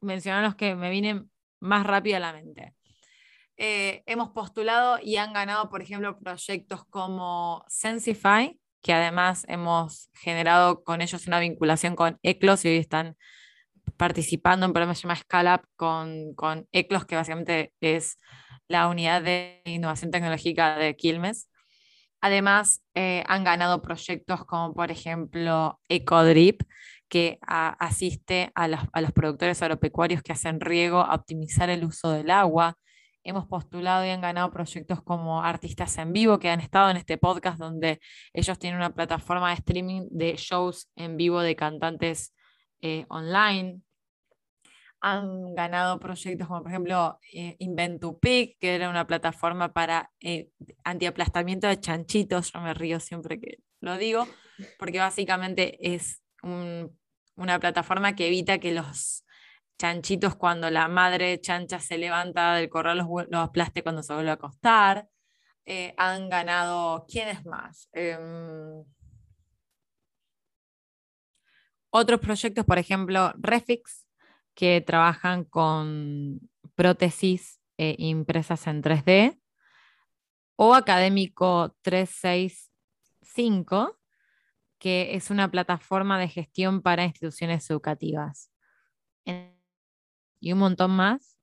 mencionar 0.00 0.44
los 0.44 0.54
que 0.54 0.76
me 0.76 0.90
vienen 0.90 1.30
más 1.60 1.84
rápido 1.84 2.16
a 2.16 2.20
la 2.20 2.32
mente. 2.32 2.74
Eh, 3.56 4.04
hemos 4.06 4.30
postulado 4.30 5.00
y 5.02 5.16
han 5.16 5.32
ganado, 5.32 5.68
por 5.68 5.82
ejemplo, 5.82 6.16
proyectos 6.20 6.84
como 6.84 7.64
Sensify, 7.66 8.56
que 8.80 8.92
además 8.92 9.44
hemos 9.48 10.10
generado 10.14 10.84
con 10.84 11.00
ellos 11.00 11.26
una 11.26 11.40
vinculación 11.40 11.96
con 11.96 12.20
ECLOS 12.22 12.64
y 12.64 12.68
hoy 12.68 12.76
están 12.76 13.16
participando 13.90 14.64
en 14.64 14.70
un 14.70 14.74
programa 14.74 14.92
que 14.92 14.96
se 14.96 15.02
llama 15.02 15.16
Scale 15.16 15.60
con, 15.76 16.34
con 16.34 16.66
ECLOS, 16.72 17.06
que 17.06 17.16
básicamente 17.16 17.72
es 17.80 18.18
la 18.68 18.88
unidad 18.88 19.22
de 19.22 19.62
innovación 19.64 20.10
tecnológica 20.10 20.76
de 20.76 20.96
Quilmes. 20.96 21.48
Además, 22.20 22.82
eh, 22.94 23.24
han 23.26 23.44
ganado 23.44 23.80
proyectos 23.80 24.44
como, 24.44 24.74
por 24.74 24.90
ejemplo, 24.90 25.80
EcoDrip, 25.88 26.62
que 27.08 27.38
asiste 27.40 28.50
a 28.54 28.68
los, 28.68 28.80
a 28.92 29.00
los, 29.00 29.12
productores 29.12 29.62
agropecuarios 29.62 30.22
que 30.22 30.32
hacen 30.32 30.60
riego 30.60 31.00
a 31.00 31.14
optimizar 31.14 31.70
el 31.70 31.84
uso 31.84 32.10
del 32.10 32.30
agua. 32.30 32.76
Hemos 33.24 33.46
postulado 33.46 34.04
y 34.04 34.10
han 34.10 34.20
ganado 34.20 34.50
proyectos 34.50 35.02
como 35.02 35.42
Artistas 35.42 35.96
en 35.98 36.12
Vivo, 36.12 36.38
que 36.38 36.50
han 36.50 36.60
estado 36.60 36.90
en 36.90 36.98
este 36.98 37.16
podcast, 37.16 37.58
donde 37.58 38.00
ellos 38.34 38.58
tienen 38.58 38.78
una 38.78 38.94
plataforma 38.94 39.48
de 39.48 39.54
streaming 39.54 40.02
de 40.10 40.36
shows 40.36 40.90
en 40.96 41.16
vivo 41.16 41.40
de 41.40 41.56
cantantes 41.56 42.34
eh, 42.80 43.06
online. 43.08 43.82
Han 45.00 45.54
ganado 45.54 46.00
proyectos 46.00 46.48
como 46.48 46.62
por 46.62 46.72
ejemplo 46.72 47.20
eh, 47.32 47.54
Inventupic, 47.60 48.58
que 48.58 48.74
era 48.74 48.90
una 48.90 49.06
plataforma 49.06 49.72
para 49.72 50.10
eh, 50.20 50.50
antiaplastamiento 50.84 51.68
de 51.68 51.78
chanchitos. 51.78 52.52
Yo 52.52 52.60
me 52.60 52.74
río 52.74 52.98
siempre 52.98 53.38
que 53.40 53.58
lo 53.80 53.96
digo, 53.96 54.26
porque 54.78 54.98
básicamente 54.98 55.94
es 55.94 56.22
una 56.42 57.58
plataforma 57.60 58.14
que 58.16 58.26
evita 58.26 58.58
que 58.58 58.72
los 58.72 59.24
chanchitos 59.78 60.34
cuando 60.34 60.70
la 60.70 60.88
madre 60.88 61.40
chancha 61.40 61.78
se 61.78 61.98
levanta 61.98 62.54
del 62.54 62.68
corral 62.68 62.98
los, 62.98 63.06
los 63.28 63.40
aplaste 63.40 63.84
cuando 63.84 64.02
se 64.02 64.14
vuelve 64.14 64.30
a 64.30 64.34
acostar. 64.34 65.08
han 65.96 66.28
ganado, 66.28 67.06
¿quién 67.08 67.28
es 67.28 67.44
más? 67.46 67.88
Em, 67.92 68.84
otros 71.98 72.20
proyectos, 72.20 72.64
por 72.64 72.78
ejemplo, 72.78 73.34
Refix, 73.36 74.06
que 74.54 74.80
trabajan 74.80 75.44
con 75.44 76.40
prótesis 76.74 77.60
eh, 77.76 77.96
impresas 77.98 78.66
en 78.66 78.82
3D, 78.82 79.38
o 80.56 80.74
Académico 80.74 81.76
365, 81.82 83.98
que 84.78 85.14
es 85.14 85.30
una 85.30 85.50
plataforma 85.50 86.18
de 86.18 86.28
gestión 86.28 86.80
para 86.82 87.04
instituciones 87.04 87.68
educativas. 87.70 88.50
Y 90.40 90.52
un 90.52 90.58
montón 90.58 90.92
más 90.92 91.36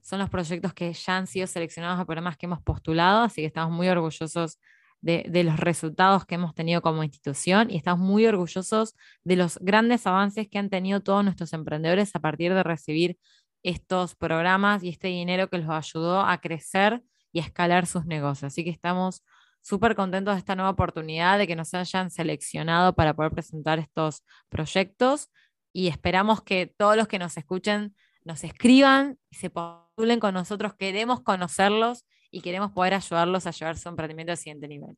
son 0.00 0.20
los 0.20 0.30
proyectos 0.30 0.74
que 0.74 0.92
ya 0.92 1.16
han 1.16 1.26
sido 1.26 1.46
seleccionados 1.46 1.98
a 1.98 2.04
programas 2.04 2.36
que 2.36 2.46
hemos 2.46 2.62
postulado, 2.62 3.22
así 3.22 3.42
que 3.42 3.46
estamos 3.46 3.72
muy 3.72 3.88
orgullosos 3.88 4.58
de, 5.00 5.44
los 5.44 5.58
resultados 5.58 6.26
que 6.26 6.34
hemos 6.34 6.54
tenido 6.54 6.82
como 6.82 7.02
institución 7.02 7.70
y 7.70 7.76
estamos 7.76 8.06
muy 8.06 8.26
orgullosos 8.26 8.94
de 9.24 9.36
los 9.36 9.58
grandes 9.58 10.06
avances 10.06 10.48
que 10.48 10.58
han 10.58 10.70
tenido 10.70 11.00
todos 11.00 11.24
nuestros 11.24 11.52
emprendedores 11.52 12.14
a 12.14 12.20
partir 12.20 12.52
de 12.52 12.62
recibir 12.62 13.18
estos 13.62 14.14
programas 14.14 14.82
y 14.82 14.88
este 14.88 15.08
dinero 15.08 15.48
que 15.48 15.58
los 15.58 15.70
ayudó 15.70 16.20
a 16.20 16.38
crecer 16.38 17.02
y 17.32 17.40
a 17.40 17.42
escalar 17.42 17.86
sus 17.86 18.06
negocios. 18.06 18.52
Así 18.52 18.64
que 18.64 18.70
estamos 18.70 19.24
súper 19.62 19.94
contentos 19.94 20.34
de 20.34 20.38
esta 20.38 20.54
nueva 20.54 20.70
oportunidad, 20.70 21.38
de 21.38 21.46
que 21.46 21.56
nos 21.56 21.74
hayan 21.74 22.10
seleccionado 22.10 22.94
para 22.94 23.14
poder 23.14 23.32
presentar 23.32 23.78
estos 23.78 24.24
proyectos 24.48 25.28
y 25.72 25.88
esperamos 25.88 26.42
que 26.42 26.66
todos 26.76 26.96
los 26.96 27.08
que 27.08 27.18
nos 27.18 27.36
escuchen 27.36 27.94
nos 28.24 28.44
escriban 28.44 29.18
y 29.30 29.36
se 29.36 29.50
postulen 29.50 30.20
con 30.20 30.34
nosotros. 30.34 30.74
Queremos 30.74 31.20
conocerlos 31.22 32.04
y 32.30 32.40
queremos 32.40 32.72
poder 32.72 32.94
ayudarlos 32.94 33.46
a 33.46 33.50
llevar 33.50 33.76
su 33.76 33.88
emprendimiento 33.88 34.32
al 34.32 34.38
siguiente 34.38 34.68
nivel. 34.68 34.96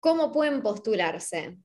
¿Cómo 0.00 0.30
pueden 0.32 0.62
postularse? 0.62 1.58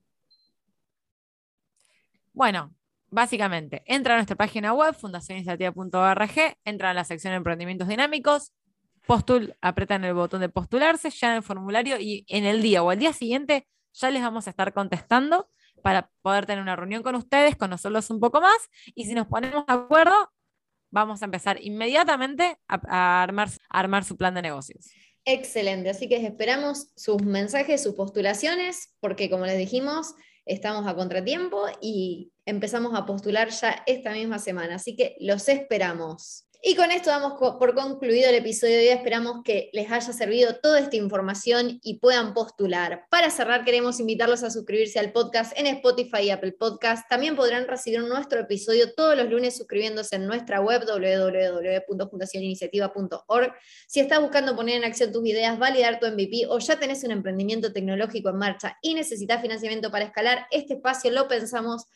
Bueno, 2.32 2.74
básicamente, 3.10 3.82
entra 3.86 4.14
a 4.14 4.16
nuestra 4.16 4.36
página 4.36 4.72
web, 4.72 4.94
fundacioniniciativa.org, 4.94 6.56
entra 6.64 6.90
a 6.90 6.94
la 6.94 7.04
sección 7.04 7.32
de 7.32 7.36
emprendimientos 7.36 7.88
dinámicos, 7.88 8.52
postul, 9.06 9.54
apretan 9.60 10.04
el 10.04 10.14
botón 10.14 10.40
de 10.40 10.48
postularse, 10.48 11.10
llenan 11.10 11.36
el 11.36 11.42
formulario 11.42 11.98
y 11.98 12.24
en 12.28 12.44
el 12.44 12.62
día 12.62 12.82
o 12.82 12.92
el 12.92 12.98
día 12.98 13.12
siguiente 13.12 13.66
ya 13.92 14.10
les 14.10 14.22
vamos 14.22 14.46
a 14.46 14.50
estar 14.50 14.72
contestando 14.72 15.48
para 15.82 16.10
poder 16.22 16.46
tener 16.46 16.62
una 16.62 16.76
reunión 16.76 17.02
con 17.02 17.14
ustedes, 17.16 17.56
conocerlos 17.56 18.10
un 18.10 18.20
poco 18.20 18.40
más 18.40 18.70
y 18.94 19.06
si 19.06 19.14
nos 19.14 19.26
ponemos 19.26 19.66
de 19.66 19.72
acuerdo, 19.72 20.32
vamos 20.90 21.22
a 21.22 21.24
empezar 21.24 21.58
inmediatamente 21.62 22.58
a, 22.68 23.22
armar, 23.22 23.48
armar 23.68 24.04
su 24.04 24.16
plan 24.16 24.34
de 24.34 24.42
negocios. 24.42 24.90
Excelente, 25.24 25.90
así 25.90 26.08
que 26.08 26.16
esperamos 26.24 26.88
sus 26.96 27.22
mensajes, 27.22 27.82
sus 27.82 27.94
postulaciones, 27.94 28.94
porque 29.00 29.28
como 29.28 29.46
les 29.46 29.58
dijimos, 29.58 30.14
estamos 30.46 30.86
a 30.86 30.94
contratiempo 30.94 31.66
y 31.80 32.32
empezamos 32.46 32.94
a 32.94 33.06
postular 33.06 33.50
ya 33.50 33.82
esta 33.86 34.12
misma 34.12 34.38
semana, 34.38 34.76
así 34.76 34.96
que 34.96 35.16
los 35.20 35.48
esperamos. 35.48 36.49
Y 36.62 36.74
con 36.74 36.90
esto 36.90 37.08
damos 37.08 37.38
por 37.38 37.74
concluido 37.74 38.28
el 38.28 38.34
episodio 38.34 38.76
de 38.76 38.82
hoy. 38.82 38.88
Esperamos 38.88 39.40
que 39.42 39.70
les 39.72 39.90
haya 39.90 40.12
servido 40.12 40.56
toda 40.56 40.78
esta 40.78 40.96
información 40.96 41.80
y 41.82 42.00
puedan 42.00 42.34
postular. 42.34 43.06
Para 43.08 43.30
cerrar, 43.30 43.64
queremos 43.64 43.98
invitarlos 43.98 44.42
a 44.42 44.50
suscribirse 44.50 44.98
al 44.98 45.10
podcast 45.10 45.58
en 45.58 45.66
Spotify 45.68 46.24
y 46.24 46.30
Apple 46.30 46.52
Podcast. 46.52 47.08
También 47.08 47.34
podrán 47.34 47.66
recibir 47.66 48.02
nuestro 48.02 48.40
episodio 48.40 48.92
todos 48.92 49.16
los 49.16 49.30
lunes 49.30 49.56
suscribiéndose 49.56 50.16
en 50.16 50.26
nuestra 50.26 50.60
web 50.60 50.84
www.fundacioniniciativa.org. 50.84 53.54
Si 53.86 54.00
estás 54.00 54.20
buscando 54.20 54.54
poner 54.54 54.76
en 54.76 54.84
acción 54.84 55.12
tus 55.12 55.26
ideas, 55.26 55.58
validar 55.58 55.98
tu 55.98 56.08
MVP 56.08 56.44
o 56.46 56.58
ya 56.58 56.78
tenés 56.78 57.02
un 57.04 57.12
emprendimiento 57.12 57.72
tecnológico 57.72 58.28
en 58.28 58.36
marcha 58.36 58.76
y 58.82 58.92
necesitas 58.92 59.40
financiamiento 59.40 59.90
para 59.90 60.04
escalar, 60.04 60.46
este 60.50 60.74
espacio 60.74 61.10
lo 61.10 61.26
pensamos 61.26 61.86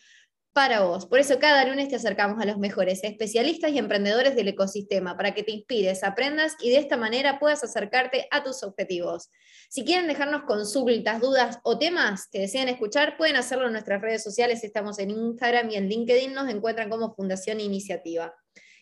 para 0.55 0.83
vos. 0.83 1.05
Por 1.07 1.19
eso 1.19 1.41
cada 1.41 1.65
lunes 1.65 1.89
te 1.89 1.97
acercamos 1.97 2.41
a 2.41 2.47
los 2.47 2.59
mejores 2.59 3.03
especialistas 3.03 3.73
y 3.73 3.79
emprendedores 3.79 4.37
del 4.37 4.47
ecosistema 4.47 5.17
para 5.17 5.35
que 5.35 5.43
te 5.43 5.51
inspires, 5.51 6.05
aprendas 6.05 6.55
y 6.61 6.71
de 6.71 6.79
esta 6.79 6.97
manera 6.97 7.41
puedas 7.41 7.65
acercarte 7.65 8.29
a 8.31 8.45
tus 8.45 8.63
objetivos. 8.63 9.31
Si 9.69 9.85
quieren 9.85 10.07
dejarnos 10.07 10.43
consultas, 10.43 11.21
dudas 11.21 11.59
o 11.65 11.77
temas 11.77 12.29
que 12.31 12.39
desean 12.39 12.69
escuchar, 12.69 13.17
pueden 13.17 13.35
hacerlo 13.35 13.67
en 13.67 13.73
nuestras 13.73 14.01
redes 14.01 14.23
sociales. 14.23 14.63
Estamos 14.63 15.01
en 15.01 15.11
Instagram 15.11 15.71
y 15.71 15.75
en 15.75 15.89
LinkedIn. 15.89 16.33
Nos 16.33 16.49
encuentran 16.49 16.89
como 16.89 17.13
Fundación 17.15 17.59
Iniciativa. 17.59 18.33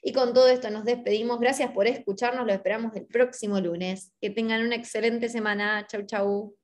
Y 0.03 0.13
con 0.13 0.35
todo 0.35 0.49
esto 0.49 0.69
nos 0.69 0.85
despedimos. 0.85 1.41
Gracias 1.41 1.71
por 1.71 1.87
escucharnos. 1.87 2.47
Lo 2.47 2.53
esperamos 2.53 2.95
el 2.97 3.07
próximo 3.07 3.59
lunes. 3.61 4.13
Que 4.21 4.29
tengan 4.29 4.63
una 4.67 4.77
excelente 4.77 5.31
semana. 5.31 5.87
Chau, 5.89 6.03
chau. 6.05 6.62